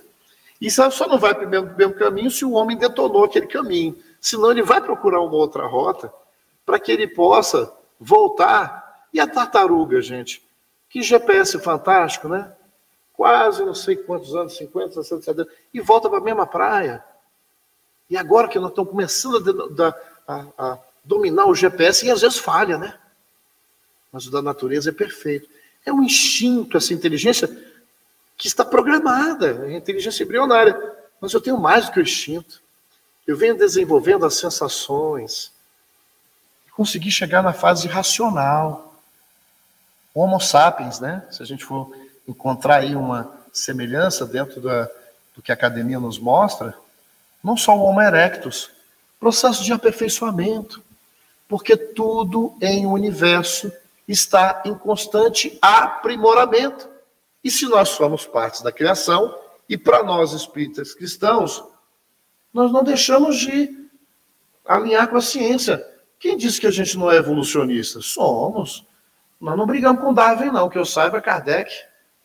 [0.60, 3.96] E só não vai para o mesmo, caminho se o homem detonou aquele caminho.
[4.20, 6.12] Senão ele vai procurar uma outra rota
[6.64, 9.06] para que ele possa voltar.
[9.12, 10.42] E a tartaruga, gente?
[10.88, 12.52] Que GPS fantástico, né?
[13.12, 17.04] Quase não sei quantos anos, 50, 60, 70, e volta para a mesma praia.
[18.08, 19.94] E agora que nós estamos começando a,
[20.26, 22.98] a, a dominar o GPS, e às vezes falha, né?
[24.12, 25.48] Mas o da natureza é perfeito.
[25.84, 27.48] É um instinto, essa inteligência
[28.36, 30.76] que está programada, a inteligência embrionária.
[31.20, 32.62] Mas eu tenho mais do que o instinto.
[33.26, 35.52] Eu venho desenvolvendo as sensações.
[36.74, 39.00] Consegui chegar na fase racional.
[40.14, 41.26] Homo sapiens, né?
[41.30, 41.90] Se a gente for
[42.28, 44.88] encontrar aí uma semelhança dentro da,
[45.34, 46.74] do que a academia nos mostra,
[47.42, 48.70] não só o Homo erectus,
[49.18, 50.82] processo de aperfeiçoamento,
[51.48, 53.72] porque tudo em universo
[54.06, 56.88] está em constante aprimoramento.
[57.46, 59.32] E se nós somos partes da criação,
[59.68, 61.62] e para nós espíritas cristãos,
[62.52, 63.88] nós não deixamos de
[64.64, 65.80] alinhar com a ciência.
[66.18, 68.00] Quem disse que a gente não é evolucionista?
[68.02, 68.84] Somos.
[69.40, 70.68] Nós não brigamos com Darwin, não.
[70.68, 71.72] Que eu saiba, Kardec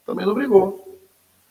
[0.04, 1.00] também não brigou.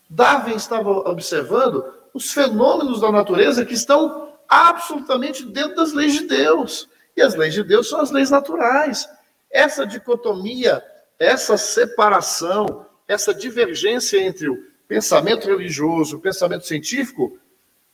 [0.09, 6.89] Darwin estava observando os fenômenos da natureza que estão absolutamente dentro das leis de Deus.
[7.17, 9.09] E as leis de Deus são as leis naturais.
[9.49, 10.85] Essa dicotomia,
[11.21, 17.37] essa separação, essa divergência entre o pensamento religioso o pensamento científico,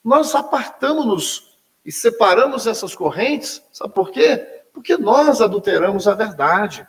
[0.03, 4.37] nós apartamos-nos e separamos essas correntes, sabe por quê?
[4.71, 6.87] Porque nós adulteramos a verdade.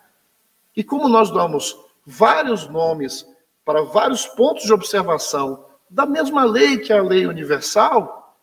[0.76, 3.26] E como nós damos vários nomes
[3.64, 8.36] para vários pontos de observação da mesma lei que a lei universal,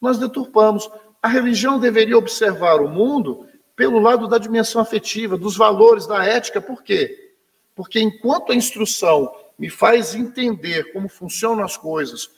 [0.00, 0.90] nós deturpamos.
[1.22, 6.60] A religião deveria observar o mundo pelo lado da dimensão afetiva, dos valores, da ética,
[6.60, 7.29] por quê?
[7.80, 12.28] Porque enquanto a instrução me faz entender como funcionam as coisas,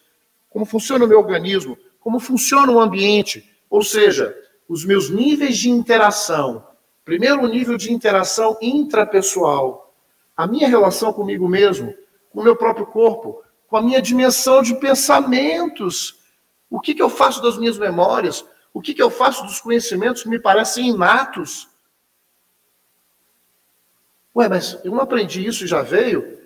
[0.48, 4.32] como funciona o meu organismo, como funciona o ambiente, ou seja,
[4.68, 6.64] os meus níveis de interação.
[7.04, 9.92] Primeiro, o nível de interação intrapessoal,
[10.36, 11.92] a minha relação comigo mesmo,
[12.30, 16.20] com o meu próprio corpo, com a minha dimensão de pensamentos.
[16.70, 18.44] O que, que eu faço das minhas memórias?
[18.72, 21.68] O que, que eu faço dos conhecimentos que me parecem inatos?
[24.34, 26.38] Ué, mas eu não aprendi isso e já veio?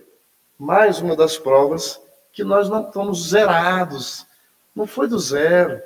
[0.59, 2.01] Mais uma das provas
[2.33, 4.27] que nós não estamos zerados.
[4.75, 5.81] Não foi do zero.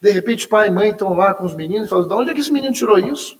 [0.00, 2.34] De repente, pai e mãe estão lá com os meninos e falam: de onde é
[2.34, 3.38] que esse menino tirou isso?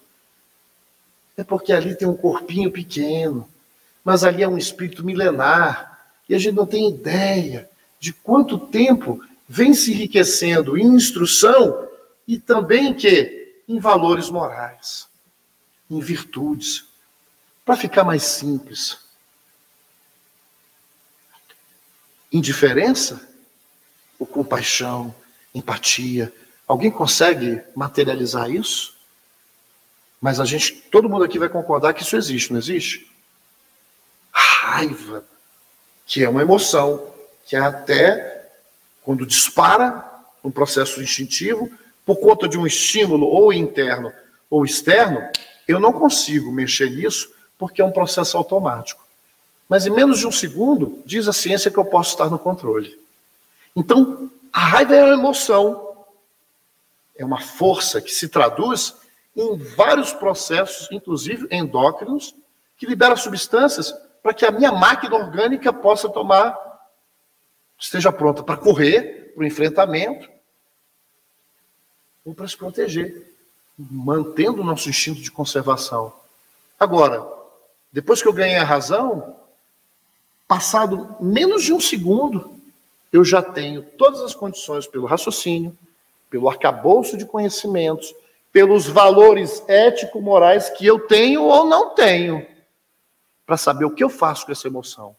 [1.37, 3.49] É porque ali tem um corpinho pequeno.
[4.05, 9.21] mas ali é um espírito milenar, e a gente não tem ideia de quanto tempo
[9.49, 11.89] vem se enriquecendo em instrução
[12.29, 15.09] e também que em valores morais,
[15.91, 16.85] em virtudes,
[17.65, 18.99] para ficar mais simples.
[22.33, 23.27] Indiferença
[24.19, 25.15] ou compaixão,
[25.55, 26.33] empatia?
[26.67, 28.97] Alguém consegue materializar isso?
[30.21, 33.11] Mas a gente, todo mundo aqui vai concordar que isso existe, não existe?
[34.33, 35.25] Raiva,
[36.07, 37.13] que é uma emoção,
[37.47, 38.51] que é até
[39.03, 40.11] quando dispara
[40.43, 41.71] um processo instintivo,
[42.05, 44.13] por conta de um estímulo ou interno
[44.51, 45.27] ou externo,
[45.69, 47.34] eu não consigo mexer nisso
[47.65, 49.03] porque é um processo automático.
[49.67, 53.01] Mas em menos de um segundo, diz a ciência que eu posso estar no controle.
[53.75, 55.97] Então, a raiva é uma emoção,
[57.17, 58.95] é uma força que se traduz
[59.35, 62.35] em vários processos, inclusive endócrinos,
[62.77, 66.55] que libera substâncias para que a minha máquina orgânica possa tomar,
[67.79, 70.29] esteja pronta para correr, para o enfrentamento,
[72.27, 73.35] ou para se proteger,
[73.79, 76.13] mantendo o nosso instinto de conservação.
[76.79, 77.34] Agora,
[77.95, 79.37] depois que eu ganhei a razão,
[80.49, 82.61] passado menos de um segundo,
[83.13, 85.79] eu já tenho todas as condições pelo raciocínio,
[86.29, 88.13] pelo arcabouço de conhecimentos,
[88.51, 92.45] pelos valores ético-morais que eu tenho ou não tenho,
[93.47, 95.15] para saber o que eu faço com essa emoção.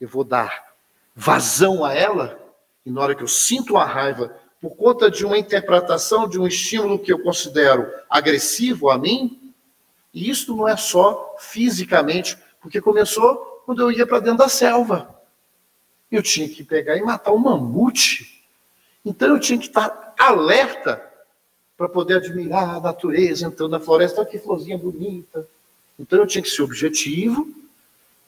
[0.00, 0.72] Eu vou dar
[1.14, 2.40] vazão a ela,
[2.86, 6.46] e na hora que eu sinto a raiva por conta de uma interpretação de um
[6.46, 9.45] estímulo que eu considero agressivo a mim,
[10.16, 15.14] e isso não é só fisicamente, porque começou quando eu ia para dentro da selva.
[16.10, 18.42] Eu tinha que pegar e matar um mamute.
[19.04, 21.04] Então eu tinha que estar alerta
[21.76, 24.22] para poder admirar a natureza entrando na floresta.
[24.22, 25.46] Olha que florzinha bonita.
[25.98, 27.46] Então eu tinha que ser objetivo,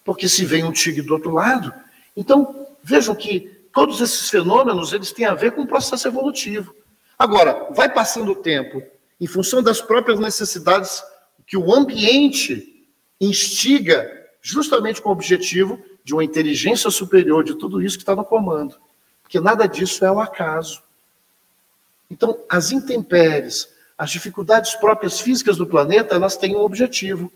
[0.05, 1.73] porque se vem um tigre do outro lado.
[2.15, 6.75] Então, vejam que todos esses fenômenos eles têm a ver com o processo evolutivo.
[7.19, 8.83] Agora, vai passando o tempo,
[9.19, 11.03] em função das próprias necessidades
[11.49, 12.87] que o ambiente
[13.19, 18.25] instiga, justamente com o objetivo de uma inteligência superior de tudo isso que está no
[18.25, 18.77] comando.
[19.23, 20.83] Porque nada disso é o acaso.
[22.11, 27.33] Então, as intempéries, as dificuldades próprias físicas do planeta, elas têm um objetivo: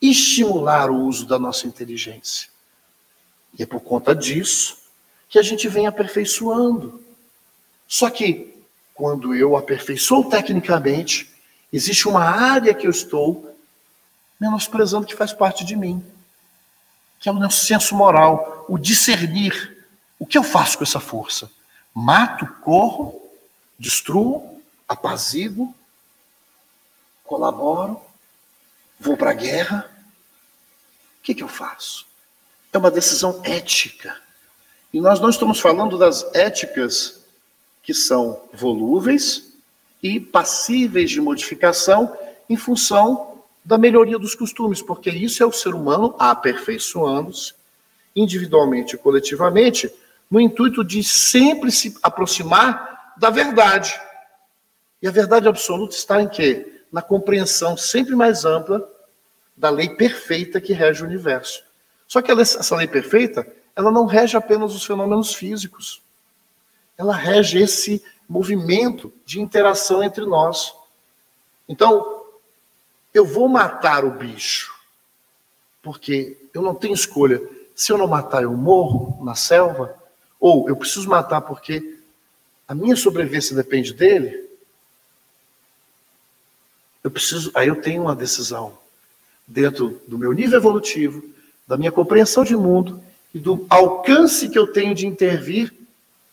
[0.00, 2.48] estimular o uso da nossa inteligência.
[3.58, 4.78] E é por conta disso
[5.28, 7.02] que a gente vem aperfeiçoando.
[7.86, 8.54] Só que,
[8.94, 11.31] quando eu aperfeiçoo tecnicamente,
[11.72, 13.56] existe uma área que eu estou
[14.38, 16.04] menosprezando que faz parte de mim,
[17.18, 19.86] que é o meu senso moral, o discernir.
[20.18, 21.50] O que eu faço com essa força?
[21.94, 23.20] Mato, corro,
[23.78, 25.74] destruo, apazigo,
[27.24, 28.00] colaboro,
[28.98, 29.90] vou para a guerra.
[31.20, 32.04] O que, que eu faço?
[32.72, 34.20] É uma decisão ética.
[34.92, 37.20] E nós não estamos falando das éticas
[37.82, 39.51] que são volúveis
[40.02, 42.16] e passíveis de modificação
[42.48, 47.54] em função da melhoria dos costumes, porque isso é o ser humano aperfeiçoando-se
[48.14, 49.90] individualmente e coletivamente,
[50.30, 53.98] no intuito de sempre se aproximar da verdade.
[55.00, 56.82] E a verdade absoluta está em quê?
[56.90, 58.86] Na compreensão sempre mais ampla
[59.56, 61.62] da lei perfeita que rege o universo.
[62.08, 66.02] Só que essa lei perfeita ela não rege apenas os fenômenos físicos.
[66.96, 70.74] Ela rege esse movimento de interação entre nós.
[71.68, 72.24] Então,
[73.12, 74.74] eu vou matar o bicho,
[75.82, 77.42] porque eu não tenho escolha.
[77.76, 79.94] Se eu não matar, eu morro na selva,
[80.40, 81.98] ou eu preciso matar porque
[82.66, 84.48] a minha sobrevivência depende dele.
[87.04, 88.78] Eu preciso, aí eu tenho uma decisão
[89.46, 91.22] dentro do meu nível evolutivo,
[91.68, 93.02] da minha compreensão de mundo
[93.34, 95.74] e do alcance que eu tenho de intervir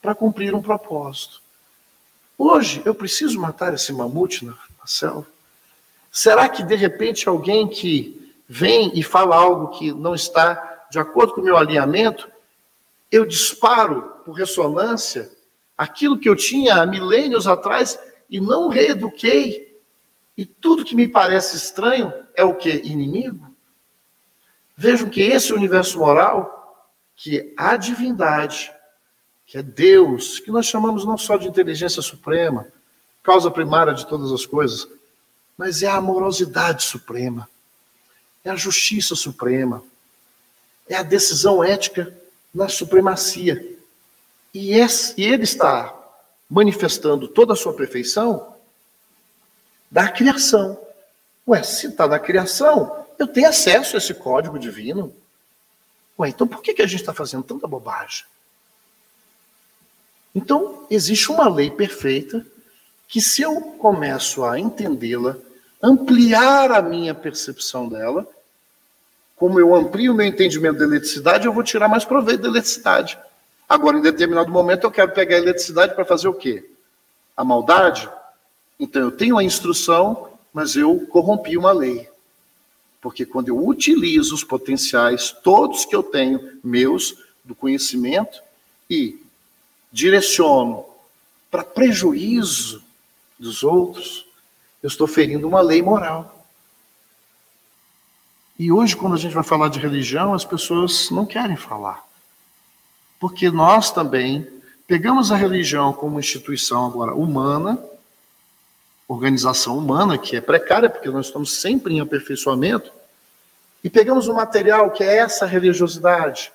[0.02, 1.42] para cumprir um propósito.
[2.42, 5.28] Hoje, eu preciso matar esse mamute na, na selva?
[6.10, 11.34] Será que, de repente, alguém que vem e fala algo que não está de acordo
[11.34, 12.32] com o meu alinhamento,
[13.12, 15.30] eu disparo por ressonância
[15.78, 19.78] aquilo que eu tinha há milênios atrás e não reeduquei?
[20.38, 22.72] E tudo que me parece estranho é o que?
[22.86, 23.54] Inimigo?
[24.78, 26.88] Vejam que esse universo moral
[27.18, 28.72] que a divindade,
[29.50, 32.68] que é Deus, que nós chamamos não só de inteligência suprema,
[33.24, 34.88] causa primária de todas as coisas,
[35.58, 37.50] mas é a amorosidade suprema,
[38.46, 39.84] é a justiça suprema,
[40.88, 42.16] é a decisão ética
[42.54, 43.76] na supremacia.
[44.54, 45.96] E, esse, e ele está
[46.48, 48.56] manifestando toda a sua perfeição
[49.90, 50.80] da criação.
[51.48, 55.14] Ué, se está na criação, Eu tenho acesso a esse código divino.
[56.20, 58.26] Ué, então por que, que a gente está fazendo tanta bobagem?
[60.40, 62.46] Então, existe uma lei perfeita
[63.10, 65.36] que, se eu começo a entendê-la,
[65.84, 68.26] ampliar a minha percepção dela,
[69.36, 73.20] como eu amplio o meu entendimento da eletricidade, eu vou tirar mais proveito da eletricidade.
[73.68, 76.72] Agora, em determinado momento, eu quero pegar a eletricidade para fazer o quê?
[77.36, 78.10] A maldade?
[78.80, 82.08] Então, eu tenho a instrução, mas eu corrompi uma lei.
[83.02, 88.42] Porque quando eu utilizo os potenciais, todos que eu tenho, meus, do conhecimento,
[88.90, 89.19] e
[89.92, 90.86] direciono
[91.50, 92.84] para prejuízo
[93.38, 94.26] dos outros,
[94.84, 96.46] eu estou ferindo uma lei moral.
[98.58, 102.04] E hoje, quando a gente vai falar de religião, as pessoas não querem falar.
[103.20, 104.48] Porque nós também
[104.86, 107.82] pegamos a religião como instituição agora humana,
[109.08, 112.92] organização humana, que é precária, porque nós estamos sempre em aperfeiçoamento,
[113.84, 116.52] e pegamos o material que é essa religiosidade,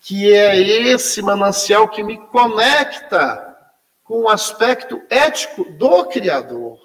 [0.00, 3.56] que é esse manancial que me conecta
[4.04, 6.78] com o aspecto ético do Criador,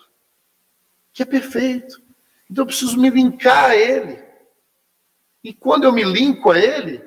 [1.14, 2.01] que é perfeito.
[2.49, 4.22] Então eu preciso me linkar a Ele.
[5.43, 7.03] E quando eu me linko a Ele,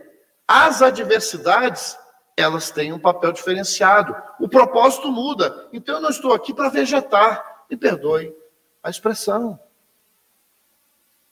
[0.46, 1.98] as adversidades,
[2.36, 4.14] elas têm um papel diferenciado.
[4.38, 5.68] O propósito muda.
[5.72, 7.64] Então eu não estou aqui para vegetar.
[7.70, 8.34] Me perdoe
[8.82, 9.58] a expressão.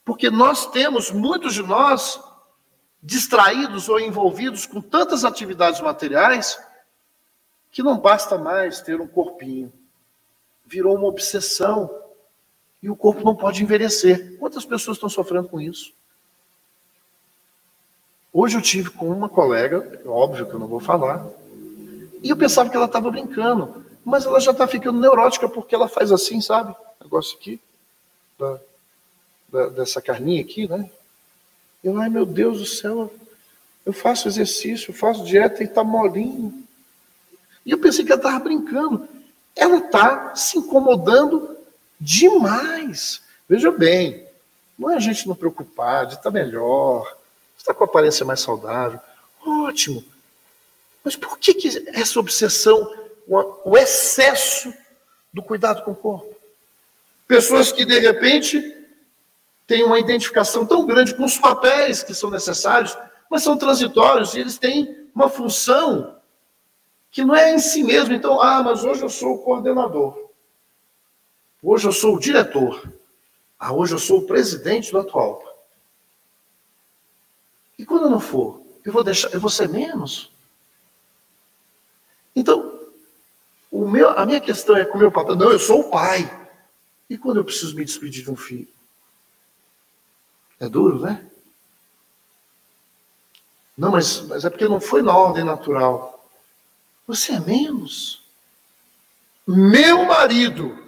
[0.04, 2.20] Porque nós temos, muitos de nós,
[3.04, 6.58] distraídos ou envolvidos com tantas atividades materiais,
[7.70, 9.70] que não basta mais ter um corpinho.
[10.64, 11.90] Virou uma obsessão.
[12.82, 14.38] E o corpo não pode envelhecer.
[14.38, 15.92] Quantas pessoas estão sofrendo com isso?
[18.32, 21.24] Hoje eu tive com uma colega, óbvio que eu não vou falar,
[22.20, 25.86] e eu pensava que ela estava brincando, mas ela já está ficando neurótica porque ela
[25.86, 26.74] faz assim, sabe?
[27.00, 27.60] Negócio aqui,
[28.36, 28.58] da,
[29.48, 30.90] da, dessa carninha aqui, né?
[31.84, 33.12] Eu, ai meu Deus do céu,
[33.84, 36.64] eu faço exercício, eu faço dieta e está molinho.
[37.66, 39.06] E eu pensei que ela estava brincando.
[39.54, 41.56] Ela está se incomodando
[42.00, 43.20] demais.
[43.46, 44.26] Veja bem,
[44.78, 47.16] não é a gente não preocupar de estar tá melhor,
[47.56, 48.98] está com a aparência mais saudável.
[49.46, 50.02] Ótimo.
[51.04, 52.90] Mas por que, que essa obsessão,
[53.28, 54.72] o excesso
[55.32, 56.34] do cuidado com o corpo?
[57.28, 58.83] Pessoas que, de repente,
[59.66, 62.96] têm uma identificação tão grande com os papéis que são necessários,
[63.30, 66.16] mas são transitórios e eles têm uma função
[67.10, 68.12] que não é em si mesmo.
[68.12, 70.30] Então, ah, mas hoje eu sou o coordenador.
[71.62, 72.92] Hoje eu sou o diretor.
[73.58, 75.42] Ah, hoje eu sou o presidente do atual.
[77.78, 80.30] E quando eu não for, eu vou deixar, eu vou ser menos.
[82.36, 82.80] Então,
[83.70, 85.36] o meu, a minha questão é com o meu papai.
[85.36, 86.48] Não, eu sou o pai.
[87.08, 88.73] E quando eu preciso me despedir de um filho?
[90.64, 91.22] É duro, né?
[93.76, 96.26] Não, mas, mas é porque não foi na ordem natural.
[97.06, 98.22] Você é menos.
[99.46, 100.82] Meu marido.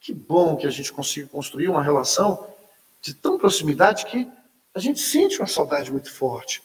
[0.00, 2.46] Que bom que a gente consiga construir uma relação
[3.02, 4.30] de tão proximidade que
[4.72, 6.62] a gente sente uma saudade muito forte.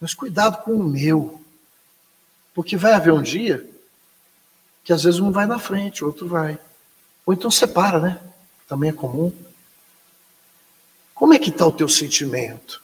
[0.00, 1.40] Mas cuidado com o meu.
[2.52, 3.64] Porque vai haver um dia
[4.82, 6.58] que às vezes um vai na frente, o outro vai.
[7.24, 8.20] Ou então separa, né?
[8.66, 9.32] Também é comum.
[11.14, 12.82] Como é que está o teu sentimento?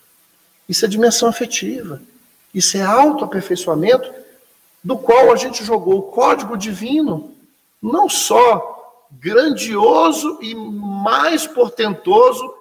[0.69, 2.01] Isso é dimensão afetiva.
[2.53, 4.13] Isso é autoaperfeiçoamento
[4.83, 7.35] do qual a gente jogou o código divino,
[7.81, 12.55] não só grandioso e mais portentoso,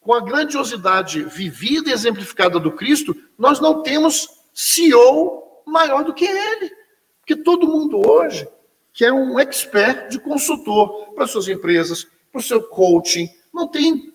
[0.00, 6.24] com a grandiosidade vivida e exemplificada do Cristo, nós não temos CEO maior do que
[6.24, 6.72] ele.
[7.20, 8.48] Porque todo mundo hoje
[8.92, 13.30] quer um expert de consultor para suas empresas, para o seu coaching.
[13.54, 14.11] Não tem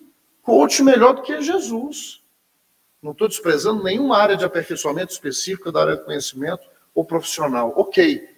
[0.48, 2.22] coach melhor do que Jesus.
[3.02, 7.74] Não estou desprezando nenhuma área de aperfeiçoamento específica da área de conhecimento, ou profissional.
[7.76, 8.34] Ok.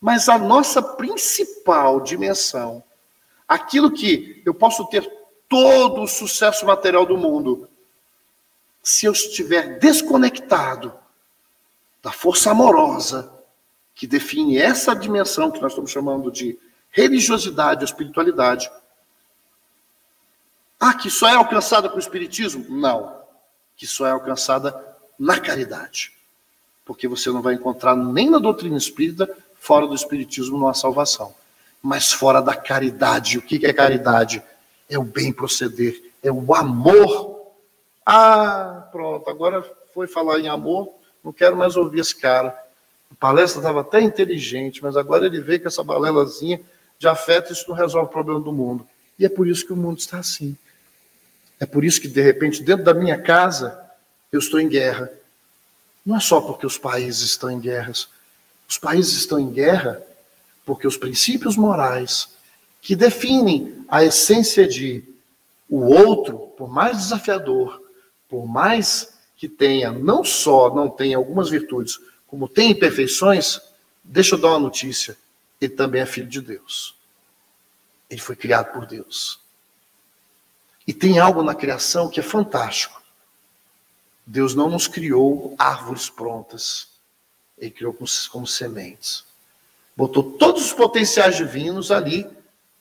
[0.00, 2.82] Mas a nossa principal dimensão,
[3.46, 5.06] aquilo que eu posso ter
[5.46, 7.68] todo o sucesso material do mundo,
[8.82, 10.94] se eu estiver desconectado
[12.02, 13.30] da força amorosa
[13.94, 16.58] que define essa dimensão que nós estamos chamando de
[16.88, 18.70] religiosidade, espiritualidade.
[20.80, 22.66] Ah, que só é alcançada com o espiritismo?
[22.68, 23.22] Não.
[23.76, 26.18] Que só é alcançada na caridade
[26.88, 29.28] porque você não vai encontrar nem na doutrina espírita,
[29.60, 31.34] fora do espiritismo, uma salvação.
[31.82, 33.36] Mas fora da caridade.
[33.36, 34.42] O que é caridade?
[34.88, 37.52] É o bem proceder, é o amor.
[38.06, 39.62] Ah, pronto, agora
[39.92, 40.88] foi falar em amor,
[41.22, 42.58] não quero mais ouvir esse cara.
[43.12, 46.58] A palestra estava até inteligente, mas agora ele vê que essa balelazinha
[46.98, 48.88] de afeto, isso não resolve o problema do mundo.
[49.18, 50.56] E é por isso que o mundo está assim.
[51.60, 53.78] É por isso que, de repente, dentro da minha casa,
[54.30, 55.10] eu estou em guerra.
[56.04, 58.08] Não é só porque os países estão em guerras.
[58.68, 60.02] Os países estão em guerra
[60.64, 62.28] porque os princípios morais
[62.80, 65.02] que definem a essência de
[65.68, 67.82] o outro, por mais desafiador,
[68.28, 73.60] por mais que tenha, não só não tenha algumas virtudes, como tem imperfeições,
[74.02, 75.16] deixa eu dar uma notícia.
[75.60, 76.94] Ele também é filho de Deus.
[78.08, 79.40] Ele foi criado por Deus.
[80.88, 83.02] E tem algo na criação que é fantástico.
[84.24, 86.88] Deus não nos criou árvores prontas.
[87.58, 89.22] Ele criou como, como sementes.
[89.94, 92.26] Botou todos os potenciais divinos ali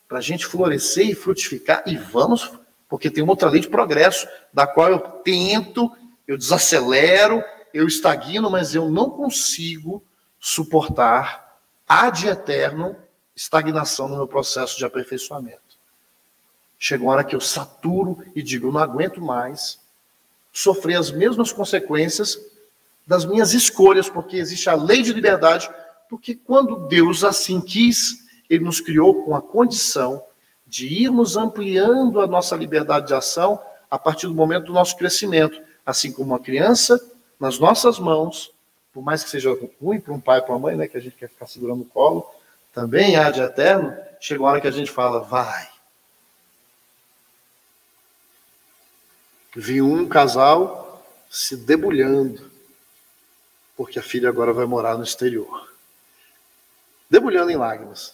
[0.08, 1.84] para a gente florescer e frutificar.
[1.86, 2.50] E vamos,
[2.88, 5.92] porque tem uma outra lei de progresso, da qual eu tento,
[6.26, 7.44] eu desacelero,
[7.74, 10.02] eu estagno, mas eu não consigo
[10.40, 12.96] suportar ad eterno
[13.36, 15.67] estagnação no meu processo de aperfeiçoamento.
[16.80, 19.80] Chega uma hora que eu saturo e digo, eu não aguento mais
[20.54, 22.40] sofrer as mesmas consequências
[23.06, 25.70] das minhas escolhas, porque existe a lei de liberdade,
[26.10, 30.24] porque quando Deus assim quis, ele nos criou com a condição
[30.66, 33.60] de irmos ampliando a nossa liberdade de ação
[33.90, 37.00] a partir do momento do nosso crescimento, assim como uma criança
[37.40, 38.52] nas nossas mãos,
[38.94, 41.16] por mais que seja ruim para um pai para uma mãe, né, que a gente
[41.16, 42.30] quer ficar segurando o colo,
[42.74, 45.68] também há de eterno, chega uma hora que a gente fala, vai,
[49.60, 52.52] vi um casal se debulhando,
[53.76, 55.68] porque a filha agora vai morar no exterior.
[57.10, 58.14] Debulhando em lágrimas.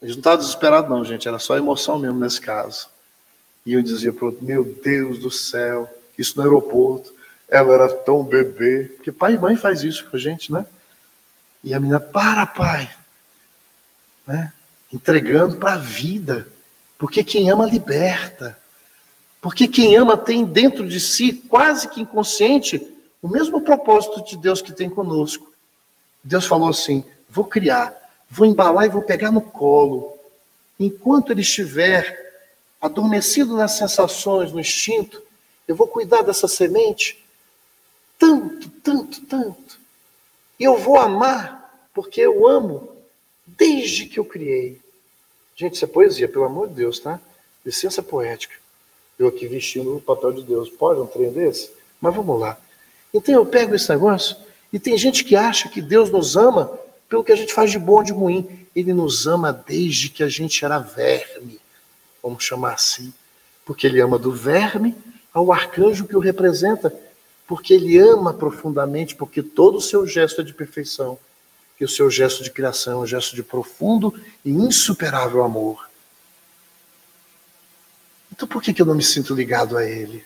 [0.00, 2.88] Eles não estavam desesperados, não, gente, era só emoção mesmo nesse caso.
[3.64, 7.12] E eu dizia para outro: Meu Deus do céu, isso no aeroporto,
[7.48, 8.84] ela era tão bebê.
[8.94, 10.64] Porque pai e mãe faz isso com a gente, né?
[11.64, 12.88] E a menina, para, pai.
[14.24, 14.52] Né?
[14.92, 16.46] Entregando para a vida.
[16.96, 18.56] Porque quem ama liberta.
[19.46, 22.84] Porque quem ama tem dentro de si, quase que inconsciente,
[23.22, 25.52] o mesmo propósito de Deus que tem conosco.
[26.20, 27.94] Deus falou assim: vou criar,
[28.28, 30.18] vou embalar e vou pegar no colo.
[30.80, 32.44] Enquanto ele estiver
[32.80, 35.22] adormecido nas sensações, no instinto,
[35.68, 37.24] eu vou cuidar dessa semente
[38.18, 39.78] tanto, tanto, tanto.
[40.58, 42.90] E eu vou amar, porque eu amo
[43.46, 44.80] desde que eu criei.
[45.54, 47.20] Gente, isso é poesia, pelo amor de Deus, tá?
[47.64, 48.65] Licença poética
[49.18, 50.68] eu aqui vestindo o papel de Deus.
[50.68, 51.70] Pode um trem desse?
[52.00, 52.58] Mas vamos lá.
[53.12, 54.36] Então eu pego esse negócio
[54.72, 57.78] e tem gente que acha que Deus nos ama pelo que a gente faz de
[57.78, 58.66] bom ou de ruim.
[58.74, 61.58] Ele nos ama desde que a gente era verme,
[62.22, 63.12] vamos chamar assim.
[63.64, 64.94] Porque ele ama do verme
[65.32, 66.94] ao arcanjo que o representa.
[67.46, 71.18] Porque ele ama profundamente, porque todo o seu gesto é de perfeição.
[71.80, 74.12] E o seu gesto de criação é um gesto de profundo
[74.44, 75.85] e insuperável amor.
[78.36, 80.22] Então por que, eu não me sinto ligado a Ele?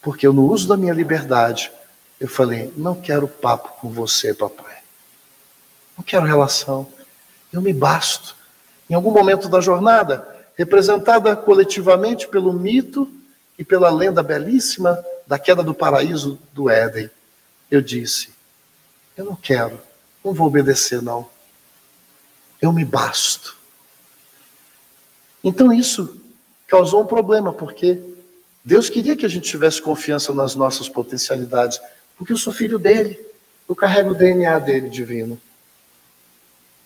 [0.00, 1.72] Porque eu, no uso da minha liberdade,
[2.20, 4.78] eu falei: não quero papo com você, papai.
[5.98, 6.90] Não quero relação.
[7.52, 8.36] Eu me basto.
[8.88, 13.10] Em algum momento da jornada, representada coletivamente pelo mito
[13.58, 17.10] e pela lenda belíssima da queda do paraíso do Éden,
[17.68, 18.30] eu disse:
[19.16, 19.80] eu não quero,
[20.22, 21.28] não vou obedecer, não.
[22.62, 23.56] Eu me basto.
[25.46, 26.20] Então isso
[26.66, 28.02] causou um problema, porque
[28.64, 31.80] Deus queria que a gente tivesse confiança nas nossas potencialidades,
[32.18, 33.16] porque eu sou filho dele,
[33.68, 35.40] eu carrego o DNA dele divino.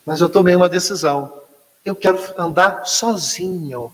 [0.04, 1.40] Mas eu tomei uma decisão.
[1.82, 3.90] Eu quero andar sozinho.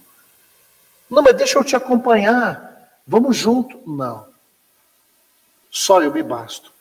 [1.09, 2.91] Não, mas deixa eu te acompanhar.
[3.07, 3.81] Vamos junto.
[3.89, 4.27] Não.
[5.71, 6.73] Só eu me basto.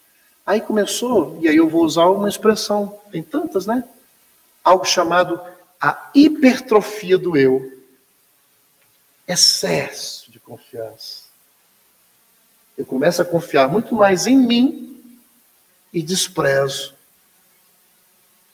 [0.44, 3.84] Aí começou, e aí eu vou usar uma expressão, tem tantas, né?
[4.64, 5.40] Algo chamado
[5.80, 7.75] a hipertrofia do eu
[9.28, 11.26] excesso de confiança.
[12.78, 15.20] Eu começo a confiar muito mais em mim
[15.94, 16.94] e desprezo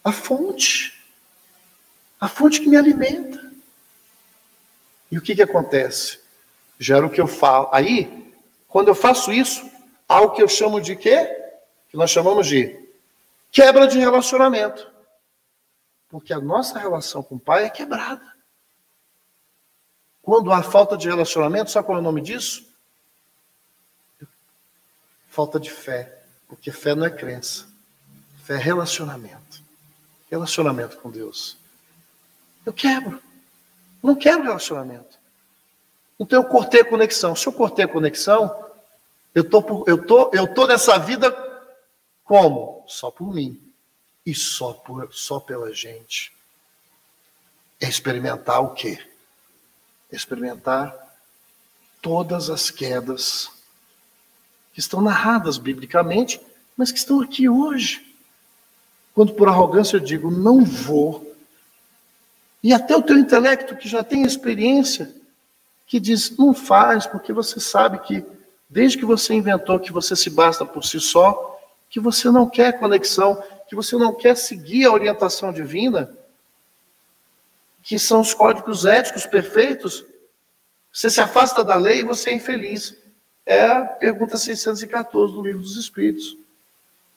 [0.03, 0.99] a fonte,
[2.19, 3.51] a fonte que me alimenta.
[5.11, 6.19] E o que, que acontece?
[6.79, 7.69] Gera o que eu falo.
[7.71, 8.33] Aí,
[8.67, 9.69] quando eu faço isso,
[10.07, 11.25] há o que eu chamo de quê?
[11.89, 12.79] Que nós chamamos de
[13.51, 14.89] quebra de relacionamento.
[16.09, 18.30] Porque a nossa relação com o pai é quebrada.
[20.21, 22.67] Quando há falta de relacionamento, sabe qual é o nome disso?
[25.29, 26.21] Falta de fé.
[26.47, 27.67] Porque fé não é crença.
[28.43, 29.61] Fé é relacionamento.
[30.29, 31.57] Relacionamento com Deus.
[32.65, 33.21] Eu quebro.
[34.03, 35.19] Não quero relacionamento.
[36.19, 37.35] Então eu cortei a conexão.
[37.35, 38.53] Se eu cortei a conexão,
[39.33, 41.31] eu tô, eu tô, eu tô nessa vida
[42.23, 42.85] como?
[42.87, 43.59] Só por mim.
[44.25, 46.31] E só, por, só pela gente.
[47.79, 49.10] É experimentar o quê?
[50.11, 50.93] Experimentar
[52.01, 53.49] todas as quedas
[54.73, 56.41] que estão narradas biblicamente,
[56.75, 58.15] mas que estão aqui hoje.
[59.13, 61.35] Quando por arrogância eu digo, não vou.
[62.63, 65.13] E até o teu intelecto, que já tem experiência,
[65.85, 68.23] que diz, não faz, porque você sabe que,
[68.69, 71.59] desde que você inventou que você se basta por si só,
[71.89, 76.09] que você não quer conexão, que você não quer seguir a orientação divina,
[77.81, 80.05] que são os códigos éticos perfeitos,
[80.91, 82.95] você se afasta da lei e você é infeliz.
[83.45, 86.37] É a pergunta 614 do Livro dos Espíritos.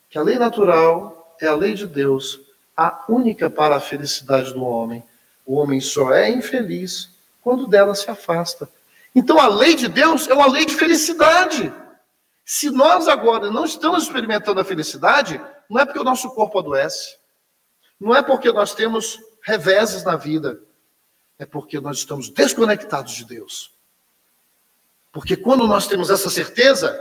[0.08, 2.40] Que a lei natural é a lei de Deus,
[2.76, 5.02] a única para a felicidade do homem.
[5.44, 7.10] O homem só é infeliz
[7.42, 8.68] quando dela se afasta.
[9.14, 11.72] Então a lei de Deus é uma lei de felicidade.
[12.44, 17.16] Se nós agora não estamos experimentando a felicidade, não é porque o nosso corpo adoece,
[17.98, 20.59] não é porque nós temos reveses na vida,
[21.38, 23.74] é porque nós estamos desconectados de Deus.
[25.12, 26.99] Porque quando nós temos essa certeza,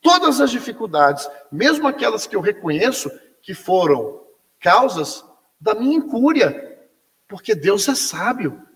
[0.00, 3.10] todas as dificuldades, mesmo aquelas que eu reconheço
[3.42, 4.22] que foram
[4.58, 5.24] causas
[5.60, 6.80] da minha incúria,
[7.28, 8.66] porque Deus é sábio.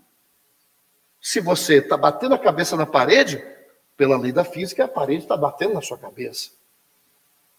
[1.19, 3.43] Se você está batendo a cabeça na parede,
[3.97, 6.51] pela lei da física, a parede está batendo na sua cabeça.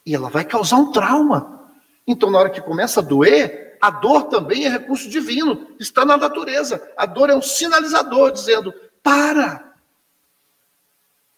[0.07, 1.73] E ela vai causar um trauma.
[2.07, 6.17] Então, na hora que começa a doer, a dor também é recurso divino, está na
[6.17, 6.93] natureza.
[6.97, 8.73] A dor é um sinalizador dizendo:
[9.03, 9.75] para,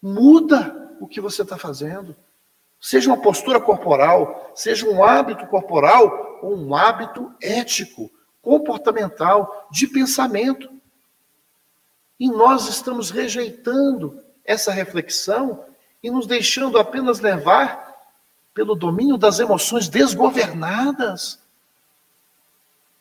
[0.01, 2.15] muda o que você está fazendo.
[2.79, 8.09] Seja uma postura corporal, seja um hábito corporal ou um hábito ético,
[8.41, 10.69] comportamental, de pensamento.
[12.19, 15.63] E nós estamos rejeitando essa reflexão
[16.01, 17.91] e nos deixando apenas levar
[18.53, 21.40] pelo domínio das emoções desgovernadas,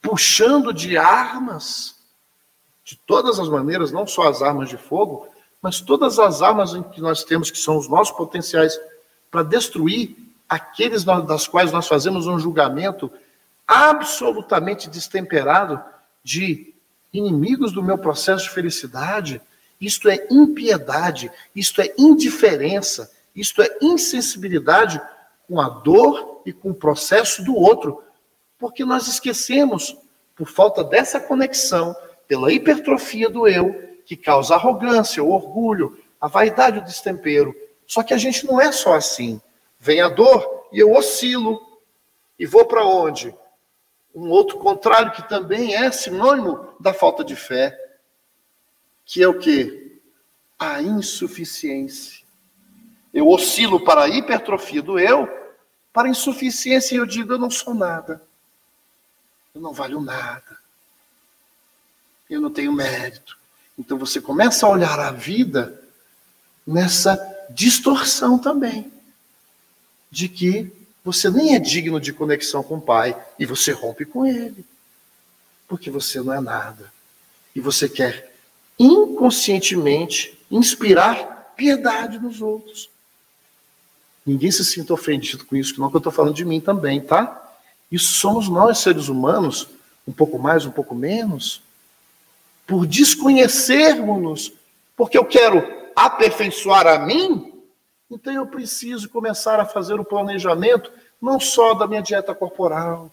[0.00, 1.96] puxando de armas,
[2.84, 5.28] de todas as maneiras, não só as armas de fogo,
[5.62, 8.80] mas todas as armas que nós temos, que são os nossos potenciais
[9.30, 10.16] para destruir
[10.48, 13.10] aqueles das quais nós fazemos um julgamento
[13.66, 15.80] absolutamente destemperado
[16.24, 16.74] de
[17.12, 19.40] inimigos do meu processo de felicidade,
[19.80, 25.00] isto é impiedade, isto é indiferença, isto é insensibilidade
[25.46, 28.02] com a dor e com o processo do outro,
[28.60, 29.96] porque nós esquecemos,
[30.36, 31.96] por falta dessa conexão,
[32.28, 37.52] pela hipertrofia do eu, que causa arrogância, o orgulho, a vaidade, o destempero.
[37.86, 39.40] Só que a gente não é só assim.
[39.78, 41.60] Vem a dor e eu oscilo.
[42.38, 43.34] E vou para onde?
[44.14, 47.76] um outro contrário que também é sinônimo da falta de fé,
[49.04, 50.00] que é o que?
[50.58, 52.20] A insuficiência.
[53.12, 55.28] Eu oscilo para a hipertrofia do eu,
[55.92, 58.22] para a insuficiência eu digo, eu não sou nada.
[59.54, 60.58] Eu não valho nada.
[62.28, 63.36] Eu não tenho mérito.
[63.78, 65.82] Então você começa a olhar a vida
[66.66, 67.18] nessa
[67.50, 68.92] distorção também.
[70.10, 70.72] De que
[71.04, 74.64] você nem é digno de conexão com o Pai e você rompe com Ele.
[75.66, 76.92] Porque você não é nada.
[77.54, 78.34] E você quer
[78.78, 82.88] inconscientemente inspirar piedade nos outros.
[84.24, 87.00] Ninguém se sinta ofendido com isso, não é que eu estou falando de mim também,
[87.00, 87.49] tá?
[87.90, 89.68] Isso somos nós, seres humanos,
[90.06, 91.62] um pouco mais, um pouco menos,
[92.66, 94.52] por desconhecermos-nos,
[94.96, 95.62] porque eu quero
[95.96, 97.52] aperfeiçoar a mim,
[98.10, 103.10] então eu preciso começar a fazer o planejamento não só da minha dieta corporal,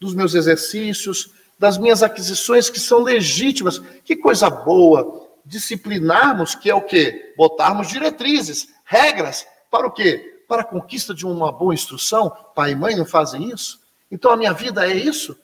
[0.00, 3.80] dos meus exercícios, das minhas aquisições que são legítimas.
[4.04, 7.34] Que coisa boa disciplinarmos, que é o quê?
[7.36, 10.42] Botarmos diretrizes, regras para o quê?
[10.48, 12.30] Para a conquista de uma boa instrução.
[12.54, 13.80] Pai e mãe não fazem isso?
[14.10, 15.38] Então a minha vida é isso?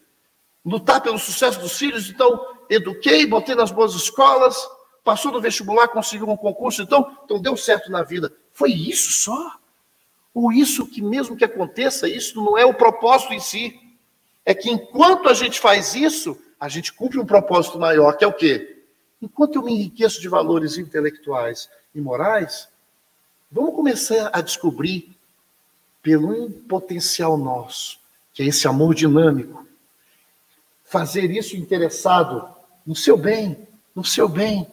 [0.64, 4.56] Lutar pelo sucesso dos filhos, então eduquei, botei nas boas escolas,
[5.02, 8.32] passou no vestibular, conseguiu um concurso, então, então deu certo na vida.
[8.52, 9.58] Foi isso só?
[10.32, 13.78] Ou isso que mesmo que aconteça, isso não é o propósito em si.
[14.44, 18.26] É que enquanto a gente faz isso, a gente cumpre um propósito maior, que é
[18.26, 18.82] o quê?
[19.20, 22.68] Enquanto eu me enriqueço de valores intelectuais e morais,
[23.50, 25.16] vamos começar a descobrir
[26.02, 27.98] pelo potencial nosso,
[28.34, 29.64] que é esse amor dinâmico,
[30.84, 32.46] fazer isso interessado
[32.84, 33.56] no seu bem,
[33.94, 34.66] no seu bem,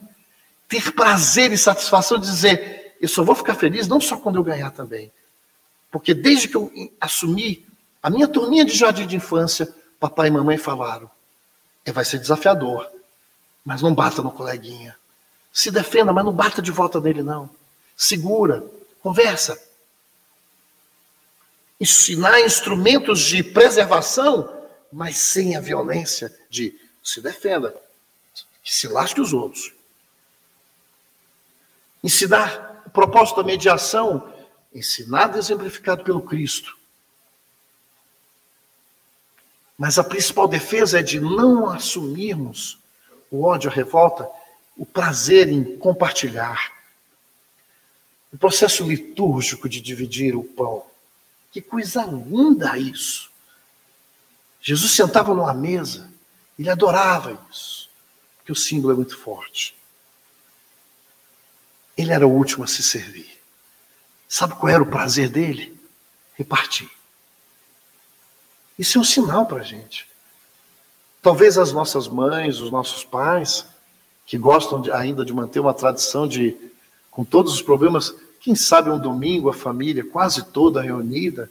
[0.67, 4.43] ter prazer e satisfação de dizer, eu só vou ficar feliz não só quando eu
[4.43, 5.11] ganhar também.
[5.91, 7.65] Porque desde que eu assumi
[8.01, 11.09] a minha turminha de jardim de infância, papai e mamãe falaram:
[11.85, 12.87] é, vai ser desafiador,
[13.63, 14.95] mas não bata no coleguinha.
[15.51, 17.49] Se defenda, mas não bata de volta nele, não.
[17.95, 18.63] Segura,
[19.01, 19.61] conversa.
[21.81, 24.55] Ensinar instrumentos de preservação,
[24.93, 27.75] mas sem a violência de se defenda,
[28.61, 29.73] que se lasque os outros.
[32.03, 34.31] Ensinar o propósito da mediação,
[34.71, 36.77] ensinado e exemplificado pelo Cristo.
[39.75, 42.77] Mas a principal defesa é de não assumirmos
[43.31, 44.29] o ódio, a revolta,
[44.77, 46.71] o prazer em compartilhar.
[48.31, 50.90] O processo litúrgico de dividir o pão.
[51.51, 53.29] Que coisa linda isso!
[54.61, 56.11] Jesus sentava numa mesa,
[56.57, 57.89] ele adorava isso,
[58.37, 59.75] porque o símbolo é muito forte.
[61.97, 63.41] Ele era o último a se servir.
[64.29, 65.77] Sabe qual era o prazer dele?
[66.35, 66.89] Repartir.
[68.77, 70.07] Isso é um sinal para a gente.
[71.21, 73.65] Talvez as nossas mães, os nossos pais,
[74.25, 76.57] que gostam de, ainda de manter uma tradição de,
[77.09, 81.49] com todos os problemas, quem sabe um domingo a família quase toda reunida,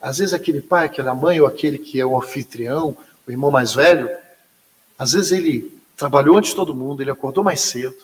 [0.00, 3.74] às vezes aquele pai, aquela mãe ou aquele que é o anfitrião, o irmão mais
[3.74, 4.08] velho,
[4.98, 7.96] às vezes ele trabalhou antes de todo mundo, ele acordou mais cedo,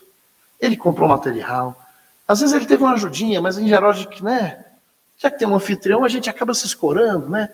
[0.61, 1.81] ele comprou material,
[2.27, 4.65] às vezes ele teve uma ajudinha, mas em geral, né,
[5.17, 7.49] já que tem um anfitrião, a gente acaba se escorando, né?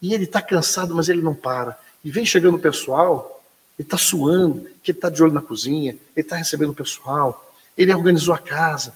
[0.00, 1.78] E ele está cansado, mas ele não para.
[2.02, 3.42] E vem chegando o pessoal,
[3.78, 7.52] ele está suando, que ele está de olho na cozinha, ele está recebendo o pessoal,
[7.76, 8.94] ele organizou a casa.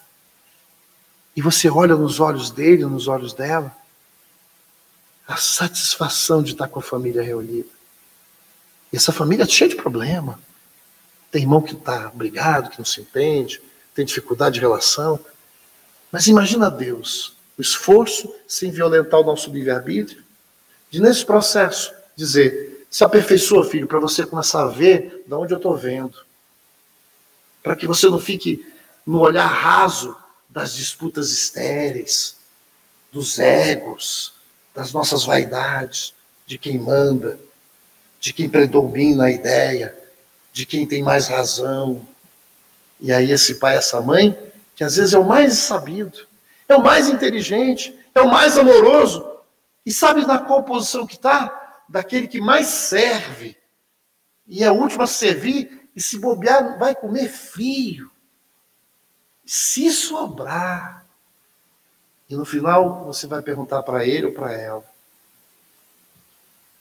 [1.37, 3.75] E você olha nos olhos dele, nos olhos dela,
[5.27, 7.69] a satisfação de estar com a família reunida.
[8.93, 10.41] E essa família é cheia de problema.
[11.31, 13.63] Tem irmão que está brigado, que não se entende,
[13.95, 15.21] tem dificuldade de relação.
[16.11, 20.25] Mas imagina Deus, o esforço sem violentar o nosso livre-arbítrio,
[20.91, 25.59] de nesse processo dizer, se aperfeiçoa, filho, para você começar a ver de onde eu
[25.59, 26.19] estou vendo.
[27.63, 28.67] Para que você não fique
[29.07, 30.17] no olhar raso
[30.51, 32.37] das disputas estéreis,
[33.13, 34.35] dos egos,
[34.75, 36.13] das nossas vaidades,
[36.45, 37.39] de quem manda,
[38.19, 39.97] de quem predomina a ideia,
[40.53, 42.07] de quem tem mais razão.
[43.01, 44.37] E aí esse pai, essa mãe,
[44.75, 46.27] que às vezes é o mais sabido,
[46.69, 49.27] é o mais inteligente, é o mais amoroso,
[49.87, 51.83] e sabe na qual posição que está?
[51.89, 53.57] Daquele que mais serve.
[54.47, 58.11] E é o último a servir, e se bobear, vai comer frio.
[59.53, 61.05] Se sobrar.
[62.29, 64.85] E no final você vai perguntar para ele ou para ela: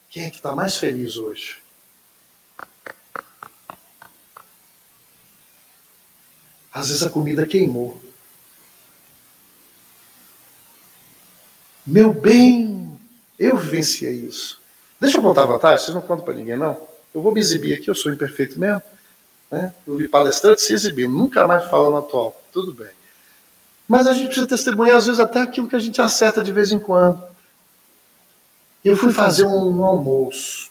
[0.08, 1.64] quem é que está mais feliz hoje?
[6.72, 8.00] Às vezes a comida queimou.
[11.84, 13.00] Meu bem,
[13.40, 14.62] eu vivenciei isso.
[15.00, 16.88] Deixa eu contar a vantagem, vocês não contam para ninguém, não.
[17.16, 18.84] Eu vou me exibir aqui, eu sou imperfeito mesmo.
[19.50, 19.74] Né?
[19.88, 22.39] Eu vi palestrante se exibir, nunca mais falando atual.
[22.52, 22.92] Tudo bem.
[23.88, 26.72] Mas a gente precisa testemunhar, às vezes, até aquilo que a gente acerta de vez
[26.72, 27.24] em quando.
[28.86, 30.70] Eu fui fazer um, almoço.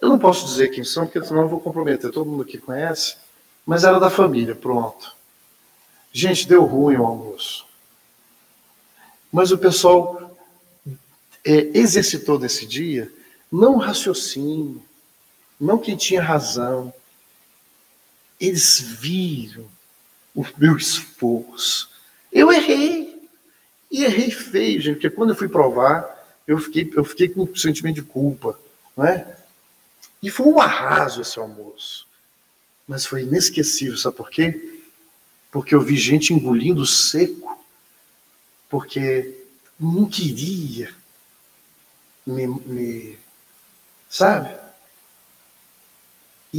[0.00, 2.10] Eu não posso dizer quem são, porque senão eu vou comprometer.
[2.10, 3.16] Todo mundo aqui conhece.
[3.64, 5.16] Mas era da família, pronto.
[6.12, 7.66] Gente, deu ruim o almoço.
[9.32, 10.36] Mas o pessoal
[11.44, 13.12] é, exercitou nesse dia
[13.50, 14.82] não raciocínio,
[15.58, 16.92] não quem tinha razão.
[18.38, 19.66] Eles viram
[20.34, 21.90] o meu esforço.
[22.32, 23.28] Eu errei.
[23.90, 26.04] E errei feio, gente, porque quando eu fui provar,
[26.46, 28.58] eu fiquei, eu fiquei com um sentimento de culpa.
[28.96, 29.36] Não é?
[30.22, 32.06] E foi um arraso esse almoço.
[32.86, 34.80] Mas foi inesquecível, sabe por quê?
[35.50, 37.58] Porque eu vi gente engolindo seco,
[38.68, 39.44] porque
[39.78, 40.94] não queria
[42.26, 43.18] me, me
[44.08, 44.54] sabe?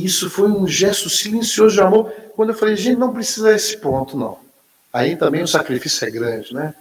[0.04, 2.12] Isso foi um gesto silencioso de amor.
[2.36, 4.40] Quando eu falei, gente, não precisa desse ponto, não.
[4.92, 6.74] Aí também o sacrifício é grande, né?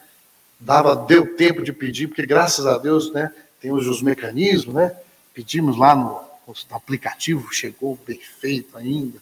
[0.61, 3.33] Dava, deu tempo de pedir, porque graças a Deus, né?
[3.61, 4.97] Tem hoje os mecanismos, né?
[5.35, 9.19] Pedimos lá no, no aplicativo, chegou perfeito ainda.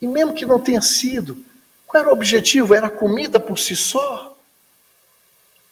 [0.00, 1.42] E mesmo que não tenha sido,
[1.86, 2.74] qual era o objetivo?
[2.74, 4.36] Era a comida por si só?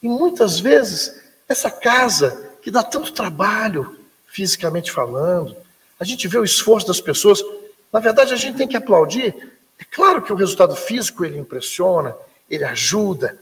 [0.03, 5.57] E muitas vezes, essa casa que dá tanto trabalho, fisicamente falando,
[6.05, 7.43] a gente vê o esforço das pessoas.
[7.91, 9.35] Na verdade, a gente tem que aplaudir.
[9.79, 12.15] É claro que o resultado físico ele impressiona,
[12.49, 13.39] ele ajuda,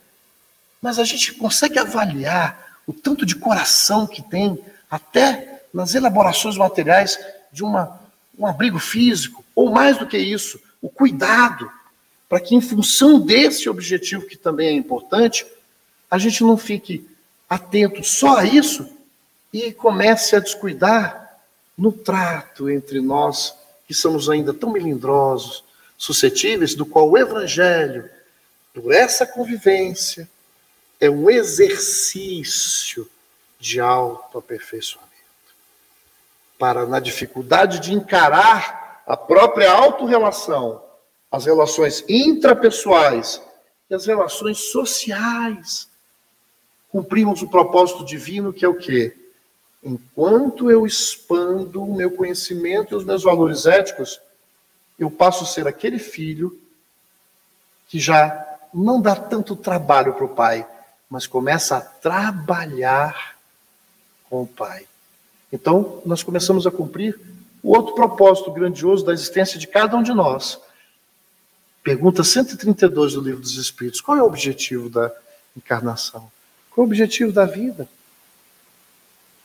[0.81, 4.57] mas a gente consegue avaliar o tanto de coração que tem
[4.89, 7.19] até nas elaborações materiais
[7.53, 8.01] de uma,
[8.39, 11.69] um abrigo físico, ou mais do que isso, o cuidado,
[12.29, 15.45] para que, em função desse objetivo, que também é importante,
[16.09, 17.09] a gente não fique
[17.51, 18.89] atento só a isso
[19.53, 21.22] e comece a descuidar
[21.77, 23.55] no trato entre nós,
[23.87, 25.64] que somos ainda tão melindrosos,
[25.97, 28.09] suscetíveis, do qual o Evangelho,
[28.75, 30.29] por essa convivência,
[31.01, 33.09] é um exercício
[33.59, 35.12] de autoaperfeiçoamento.
[36.59, 40.83] Para, na dificuldade de encarar a própria autorrelação,
[41.31, 43.43] as relações intrapessoais
[43.89, 45.89] e as relações sociais.
[46.89, 49.16] Cumprimos o propósito divino que é o quê?
[49.83, 54.20] Enquanto eu expando o meu conhecimento e os meus valores éticos,
[54.99, 56.57] eu passo a ser aquele filho
[57.89, 60.66] que já não dá tanto trabalho para o pai,
[61.11, 63.37] mas começa a trabalhar
[64.30, 64.87] com o pai.
[65.53, 67.20] Então, nós começamos a cumprir
[67.62, 70.59] o outro propósito grandioso da existência de cada um de nós.
[71.83, 75.12] Pergunta 132 do Livro dos Espíritos: qual é o objetivo da
[75.57, 76.30] encarnação?
[76.70, 77.89] Qual é o objetivo da vida?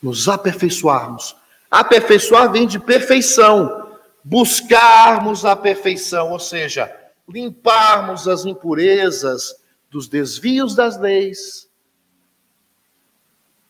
[0.01, 1.35] Nos aperfeiçoarmos.
[1.69, 3.87] Aperfeiçoar vem de perfeição.
[4.23, 6.93] Buscarmos a perfeição, ou seja,
[7.27, 9.55] limparmos as impurezas
[9.89, 11.67] dos desvios das leis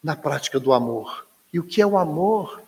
[0.04, 1.28] na prática do amor.
[1.52, 2.62] E o que é o amor?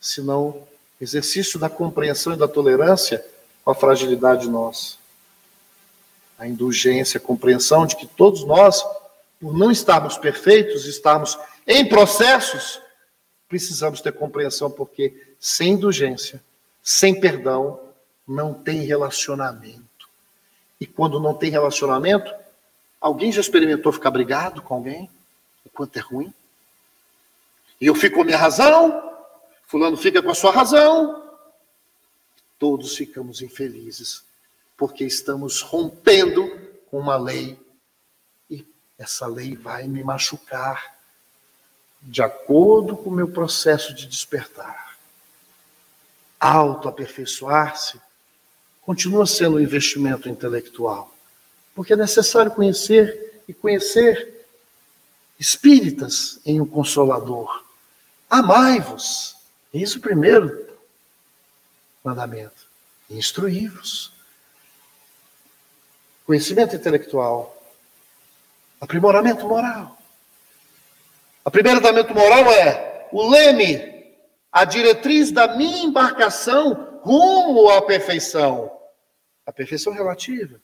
[0.00, 0.66] Senão
[1.00, 3.24] exercício da compreensão e da tolerância
[3.64, 4.96] com a fragilidade nossa.
[6.38, 8.82] A indulgência, a compreensão de que todos nós,
[9.40, 12.80] por não estarmos perfeitos, estarmos em processos,
[13.48, 16.42] precisamos ter compreensão, porque sem indulgência,
[16.82, 17.80] sem perdão,
[18.26, 20.08] não tem relacionamento.
[20.80, 22.32] E quando não tem relacionamento,
[23.00, 25.10] alguém já experimentou ficar brigado com alguém?
[25.64, 26.32] O quanto é ruim?
[27.80, 29.06] E eu fico com a minha razão,
[29.66, 31.24] Fulano fica com a sua razão.
[32.58, 34.24] Todos ficamos infelizes,
[34.76, 36.48] porque estamos rompendo
[36.90, 37.58] com uma lei.
[38.48, 38.64] E
[38.96, 40.95] essa lei vai me machucar,
[42.02, 44.96] de acordo com o meu processo de despertar.
[46.38, 48.00] Autoaperfeiçoar-se
[48.82, 51.12] continua sendo um investimento intelectual,
[51.74, 54.46] porque é necessário conhecer e conhecer
[55.38, 57.64] espíritas em um consolador.
[58.30, 59.36] Amai-vos
[59.72, 60.66] isso primeiro
[62.02, 62.66] mandamento.
[63.10, 64.12] Instruí-vos.
[66.24, 67.54] Conhecimento intelectual.
[68.80, 69.95] Aprimoramento moral.
[71.46, 74.04] Aprimoramento moral é o leme,
[74.50, 78.68] a diretriz da minha embarcação rumo à perfeição.
[79.46, 80.60] A perfeição relativa.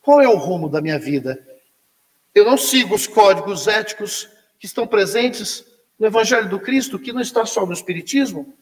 [0.00, 1.44] Qual é o rumo da minha vida?
[2.32, 4.28] Eu não sigo os códigos éticos
[4.60, 5.66] que estão presentes
[5.98, 8.54] no Evangelho do Cristo, que não está só no Espiritismo,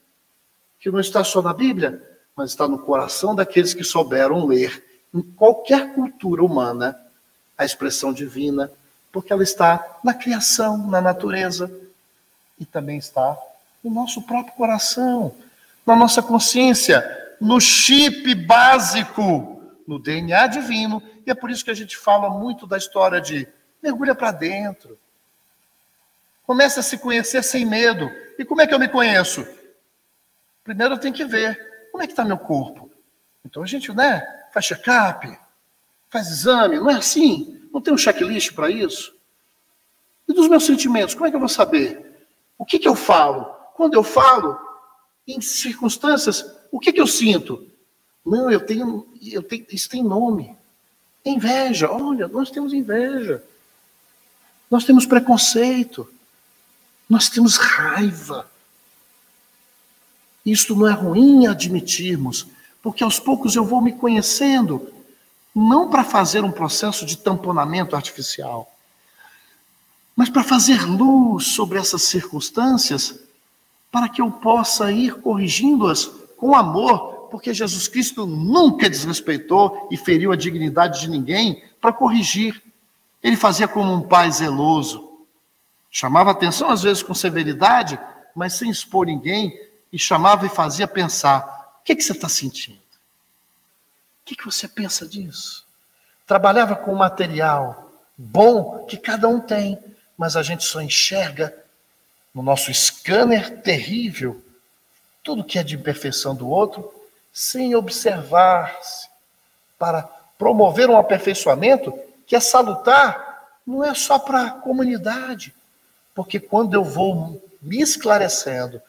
[0.81, 2.03] que não está só na Bíblia,
[2.35, 6.99] mas está no coração daqueles que souberam ler em qualquer cultura humana
[7.55, 8.73] a expressão divina,
[9.15, 11.73] porque ela está na criação, na natureza,
[12.59, 13.39] e também está
[13.83, 15.35] no nosso próprio coração,
[15.87, 17.03] na nossa consciência,
[17.41, 22.67] no chip básico, no DNA divino, e é por isso que a gente fala muito
[22.67, 23.49] da história de
[23.81, 24.99] mergulha para dentro,
[26.47, 28.11] Comece a se conhecer sem medo.
[28.39, 29.47] E como é que eu me conheço?
[30.63, 32.91] Primeiro eu tenho que ver como é que está meu corpo.
[33.45, 35.39] Então a gente, né, faz check-up,
[36.11, 37.54] faz exame, não é assim?
[37.75, 39.13] Não tem um checklist para isso?
[40.29, 42.25] E dos meus sentimentos, como é que eu vou saber?
[42.57, 43.47] O que, que eu falo?
[43.75, 44.57] Quando eu falo,
[45.27, 47.69] em circunstâncias, o que, que eu sinto?
[48.25, 50.57] Não, eu tenho, eu tenho, isso tem nome.
[51.25, 53.43] Inveja, olha, nós temos inveja.
[54.71, 56.09] Nós temos preconceito.
[57.11, 58.49] Nós temos raiva.
[60.47, 62.47] Isto não é ruim admitirmos,
[62.81, 64.94] porque aos poucos eu vou me conhecendo,
[65.55, 68.71] não para fazer um processo de tamponamento artificial,
[70.17, 73.21] mas para fazer luz sobre essas circunstâncias,
[73.91, 80.33] para que eu possa ir corrigindo-as com amor, porque Jesus Cristo nunca desrespeitou e feriu
[80.33, 82.61] a dignidade de ninguém para corrigir.
[83.23, 85.11] Ele fazia como um pai zeloso.
[85.91, 87.99] Chamava atenção, às vezes, com severidade,
[88.35, 89.53] mas sem expor ninguém,
[89.93, 92.84] e chamava e fazia pensar: o que, que você está sentindo?
[94.25, 95.67] O que, que você pensa disso?
[96.27, 99.79] Trabalhava com material bom que cada um tem,
[100.17, 101.55] mas a gente só enxerga
[102.33, 104.43] no nosso scanner terrível
[105.23, 106.91] tudo que é de imperfeição do outro,
[107.33, 109.09] sem observar-se,
[109.79, 110.03] para
[110.39, 111.93] promover um aperfeiçoamento
[112.27, 115.55] que é salutar, não é só para a comunidade,
[116.15, 118.81] porque quando eu vou me esclarecendo,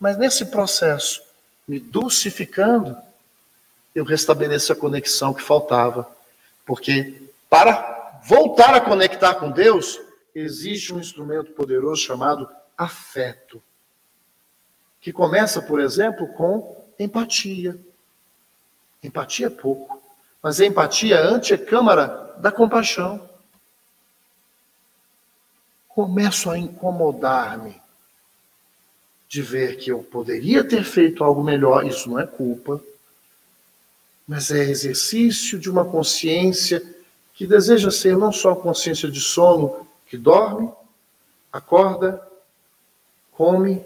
[0.00, 1.22] mas nesse processo,
[1.66, 2.96] me dulcificando,
[3.98, 6.08] eu restabeleço a conexão que faltava.
[6.64, 10.00] Porque para voltar a conectar com Deus,
[10.34, 13.62] existe um instrumento poderoso chamado afeto.
[15.00, 17.78] Que começa, por exemplo, com empatia.
[19.02, 20.02] Empatia é pouco,
[20.42, 23.28] mas a empatia é a antecâmara da compaixão
[25.98, 27.74] começo a incomodar-me
[29.28, 32.80] de ver que eu poderia ter feito algo melhor, isso não é culpa.
[34.28, 36.82] Mas é exercício de uma consciência
[37.32, 40.70] que deseja ser não só consciência de sono que dorme,
[41.50, 42.22] acorda,
[43.32, 43.82] come,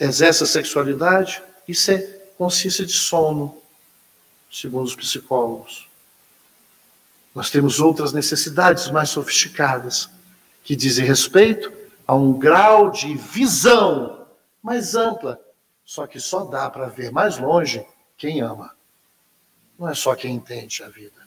[0.00, 1.98] exerce a sexualidade, isso é
[2.38, 3.60] consciência de sono,
[4.50, 5.86] segundo os psicólogos.
[7.34, 10.08] Nós temos outras necessidades mais sofisticadas,
[10.64, 11.70] que dizem respeito
[12.06, 14.26] a um grau de visão
[14.62, 15.38] mais ampla,
[15.84, 17.84] só que só dá para ver mais longe
[18.16, 18.74] quem ama.
[19.78, 21.26] Não é só quem entende a vida.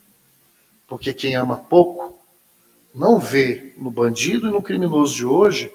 [0.88, 2.20] Porque quem ama pouco
[2.94, 5.72] não vê no bandido e no criminoso de hoje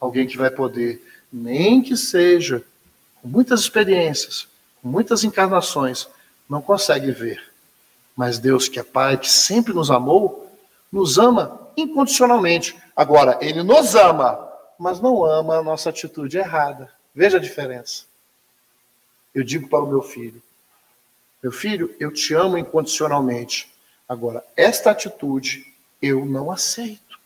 [0.00, 1.02] alguém que vai poder,
[1.32, 2.64] nem que seja
[3.20, 4.48] com muitas experiências,
[4.80, 6.08] com muitas encarnações,
[6.48, 7.52] não consegue ver.
[8.14, 10.50] Mas Deus, que é Pai, que sempre nos amou,
[10.90, 12.74] nos ama incondicionalmente.
[12.94, 14.48] Agora, Ele nos ama,
[14.78, 16.90] mas não ama a nossa atitude errada.
[17.14, 18.04] Veja a diferença.
[19.34, 20.42] Eu digo para o meu filho:
[21.46, 23.72] Meu filho, eu te amo incondicionalmente.
[24.08, 25.72] Agora, esta atitude
[26.02, 27.20] eu não aceito.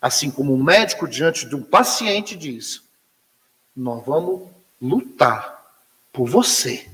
[0.00, 2.82] Assim como um médico diante de um paciente diz:
[3.76, 4.50] Nós vamos
[4.80, 5.64] lutar
[6.12, 6.90] por você,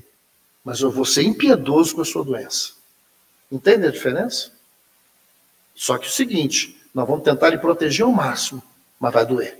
[0.63, 2.73] mas eu vou ser impiedoso com a sua doença.
[3.51, 4.51] Entende a diferença?
[5.73, 8.61] Só que o seguinte, nós vamos tentar lhe proteger ao máximo,
[8.99, 9.57] mas vai doer.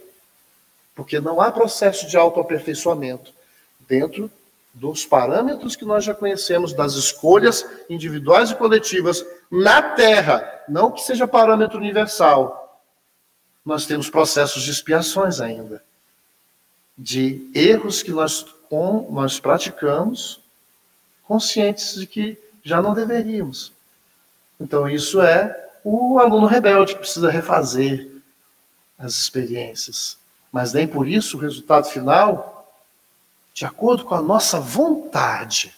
[0.93, 3.33] Porque não há processo de autoaperfeiçoamento
[3.79, 4.31] dentro
[4.73, 11.01] dos parâmetros que nós já conhecemos, das escolhas individuais e coletivas na Terra, não que
[11.01, 12.81] seja parâmetro universal.
[13.65, 15.83] Nós temos processos de expiações ainda,
[16.97, 20.39] de erros que nós, com, nós praticamos,
[21.27, 23.71] conscientes de que já não deveríamos.
[24.59, 28.09] Então, isso é o aluno rebelde que precisa refazer
[28.97, 30.17] as experiências.
[30.51, 32.58] Mas nem por isso o resultado final
[33.53, 35.75] de acordo com a nossa vontade,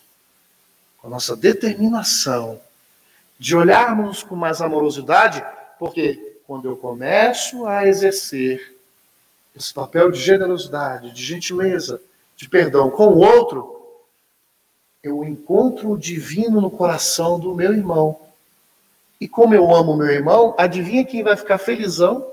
[0.97, 2.61] com a nossa determinação,
[3.39, 5.43] de olharmos com mais amorosidade,
[5.79, 8.77] porque quando eu começo a exercer
[9.55, 12.01] esse papel de generosidade, de gentileza,
[12.35, 13.81] de perdão com o outro,
[15.01, 18.19] eu encontro o divino no coração do meu irmão.
[19.19, 22.31] E como eu amo meu irmão, adivinha quem vai ficar felizão?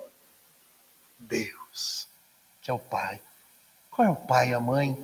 [1.18, 2.06] Deus,
[2.60, 3.20] que é o Pai.
[3.90, 4.96] Qual é o pai e a mãe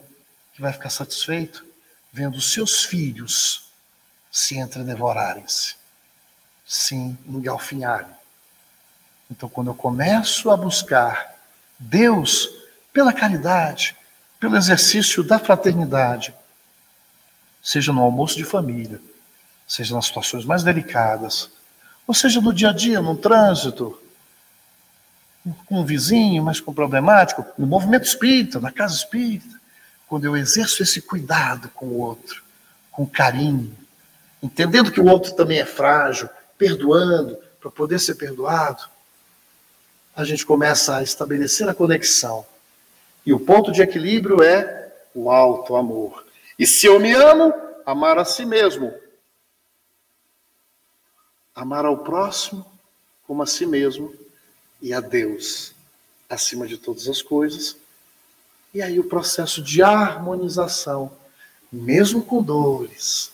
[0.55, 1.67] que vai ficar satisfeito
[2.13, 3.65] vendo seus filhos
[4.31, 5.75] se entredevorarem-se,
[6.65, 8.15] se engalfinharem.
[9.31, 11.35] Então, quando eu começo a buscar
[11.79, 12.49] Deus
[12.93, 13.97] pela caridade,
[14.39, 16.33] pelo exercício da fraternidade,
[17.63, 19.01] seja no almoço de família,
[19.67, 21.51] seja nas situações mais delicadas,
[22.07, 24.01] ou seja no dia a dia, no trânsito,
[25.67, 29.64] com um vizinho mais problemático, no movimento espírita, na casa espírita,
[30.15, 32.41] quando eu exerço esse cuidado com o outro,
[32.93, 33.77] com carinho,
[34.41, 38.85] entendendo que o outro também é frágil, perdoando para poder ser perdoado,
[40.15, 42.47] a gente começa a estabelecer a conexão.
[43.27, 46.25] E o ponto de equilíbrio é o alto amor.
[46.57, 47.53] E se eu me amo,
[47.85, 48.95] amar a si mesmo.
[51.53, 52.65] Amar ao próximo
[53.27, 54.15] como a si mesmo
[54.81, 55.75] e a Deus
[56.31, 57.83] acima de todas as coisas
[58.75, 61.17] e aí o processo de harmonização,
[61.71, 63.31] mesmo com dores,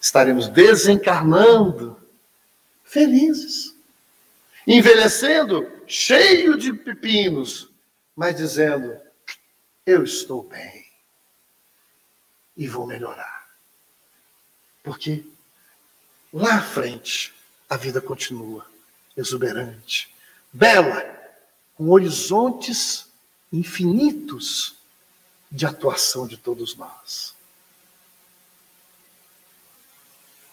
[0.00, 2.00] estaremos desencarnando
[2.82, 3.76] felizes,
[4.66, 7.68] envelhecendo cheio de pepinos,
[8.16, 8.98] mas dizendo:
[9.84, 10.86] eu estou bem
[12.56, 13.46] e vou melhorar.
[14.82, 15.26] Porque
[16.32, 17.34] lá à frente
[17.68, 18.66] a vida continua
[19.14, 20.14] exuberante,
[20.52, 21.04] bela,
[21.74, 23.03] com horizontes
[23.54, 24.74] infinitos
[25.50, 27.34] de atuação de todos nós.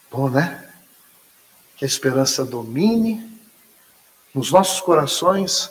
[0.08, 0.72] Bom, né?
[1.76, 3.40] Que a esperança domine
[4.32, 5.68] nos nossos corações,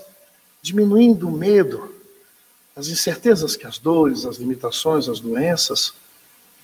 [0.62, 1.96] diminuindo o medo,
[2.76, 5.94] as incertezas que as dores, as limitações, as doenças,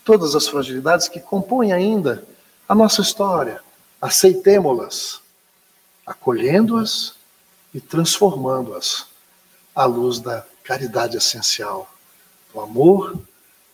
[0.03, 2.27] todas as fragilidades que compõem ainda
[2.67, 3.63] a nossa história.
[4.01, 5.21] Aceitemo-las,
[6.05, 7.15] acolhendo-as
[7.73, 9.07] e transformando-as
[9.73, 11.89] à luz da caridade essencial,
[12.53, 13.17] do amor,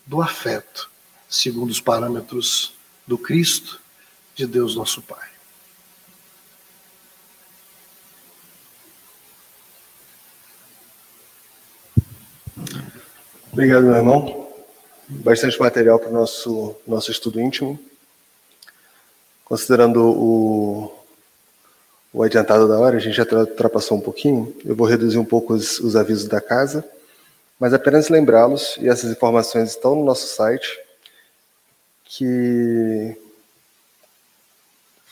[0.06, 0.92] do afeto,
[1.28, 2.76] segundo os parâmetros
[3.08, 3.82] do Cristo,
[4.36, 5.28] de Deus nosso Pai.
[13.52, 14.54] Obrigado, meu irmão.
[15.10, 17.80] Bastante material para o nosso, nosso estudo íntimo.
[19.44, 21.03] Considerando o,
[22.14, 25.54] o adiantado da hora, a gente já ultrapassou um pouquinho, eu vou reduzir um pouco
[25.54, 26.86] os, os avisos da casa,
[27.60, 30.80] mas apenas lembrá-los, e essas informações estão no nosso site,
[32.04, 33.18] que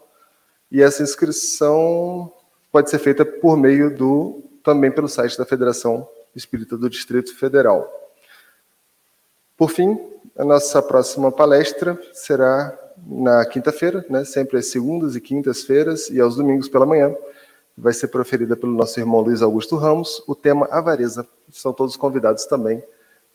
[0.71, 2.31] e essa inscrição
[2.71, 8.00] pode ser feita por meio do também pelo site da Federação Espírita do Distrito Federal.
[9.61, 9.95] Por fim,
[10.35, 16.35] a nossa próxima palestra será na quinta-feira, né, sempre às segundas e quintas-feiras e aos
[16.35, 17.15] domingos pela manhã,
[17.77, 21.27] vai ser proferida pelo nosso irmão Luiz Augusto Ramos, o tema avareza.
[21.51, 22.83] São todos convidados também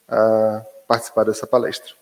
[0.08, 1.92] a participar dessa palestra.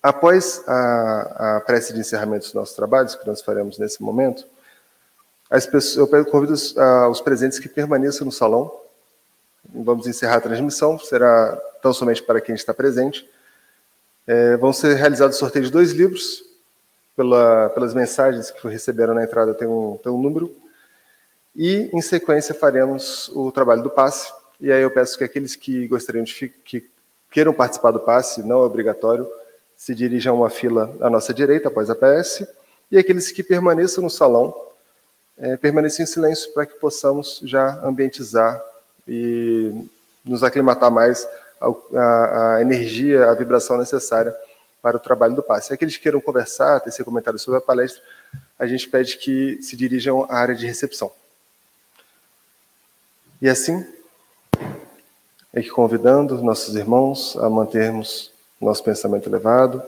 [0.00, 4.46] Após a, a prece de encerramento dos nossos trabalhos, que nós faremos nesse momento,
[5.72, 6.72] pessoas, eu convido os,
[7.10, 8.72] os presentes que permaneçam no salão.
[9.74, 13.28] Vamos encerrar a transmissão, será tão somente para quem está presente.
[14.26, 16.44] É, vão ser realizados sorteios de dois livros,
[17.14, 20.62] pela, pelas mensagens que receberam na entrada, tem um, tem um número
[21.54, 24.32] e, em sequência, faremos o trabalho do passe.
[24.60, 26.88] E aí eu peço que aqueles que gostariam de que
[27.30, 29.28] queiram participar do passe, não é obrigatório,
[29.76, 32.46] se dirijam a uma fila à nossa direita, após a PS,
[32.90, 34.54] e aqueles que permaneçam no salão,
[35.36, 38.62] é, permaneçam em silêncio para que possamos já ambientizar
[39.08, 39.72] e
[40.24, 41.26] nos aclimatar mais
[41.94, 44.34] à, energia, à vibração necessária
[44.80, 45.72] para o trabalho do passe.
[45.72, 48.02] Aqueles que queiram conversar, tecer comentários sobre a palestra,
[48.58, 51.12] a gente pede que se dirijam à área de recepção.
[53.40, 53.86] E assim,
[55.52, 59.82] é que convidando nossos irmãos a mantermos nosso pensamento elevado,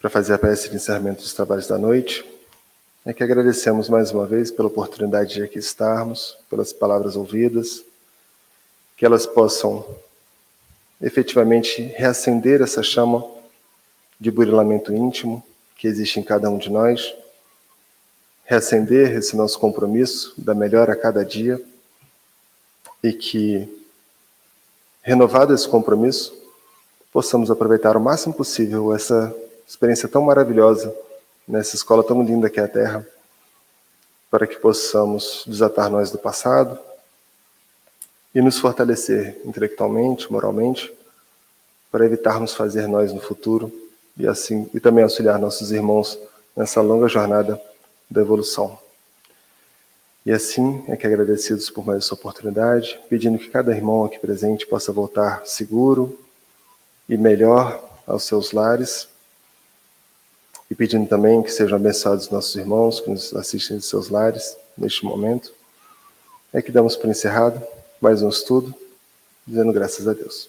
[0.00, 2.24] para fazer a prece de encerramento dos trabalhos da noite,
[3.04, 7.82] é que agradecemos mais uma vez pela oportunidade de aqui estarmos, pelas palavras ouvidas,
[8.98, 9.86] que elas possam
[11.00, 13.24] efetivamente reacender essa chama
[14.20, 15.42] de burilamento íntimo
[15.76, 17.14] que existe em cada um de nós
[18.44, 21.62] reacender esse nosso compromisso da melhor a cada dia
[23.02, 23.86] e que,
[25.02, 26.34] renovado esse compromisso,
[27.12, 29.36] possamos aproveitar o máximo possível essa
[29.66, 30.96] experiência tão maravilhosa
[31.46, 33.06] nessa escola tão linda que é a Terra,
[34.30, 36.87] para que possamos desatar nós do passado
[38.38, 40.94] e nos fortalecer intelectualmente, moralmente,
[41.90, 43.72] para evitarmos fazer nós no futuro
[44.16, 46.16] e assim e também auxiliar nossos irmãos
[46.56, 47.60] nessa longa jornada
[48.08, 48.78] da evolução.
[50.24, 54.68] E assim é que agradecidos por mais essa oportunidade, pedindo que cada irmão aqui presente
[54.68, 56.16] possa voltar seguro
[57.08, 59.08] e melhor aos seus lares,
[60.70, 65.04] e pedindo também que sejam abençoados nossos irmãos que nos assistem de seus lares neste
[65.04, 65.52] momento.
[66.52, 67.60] É que damos por encerrado
[68.00, 68.74] mais um estudo,
[69.46, 70.48] dizendo graças a Deus.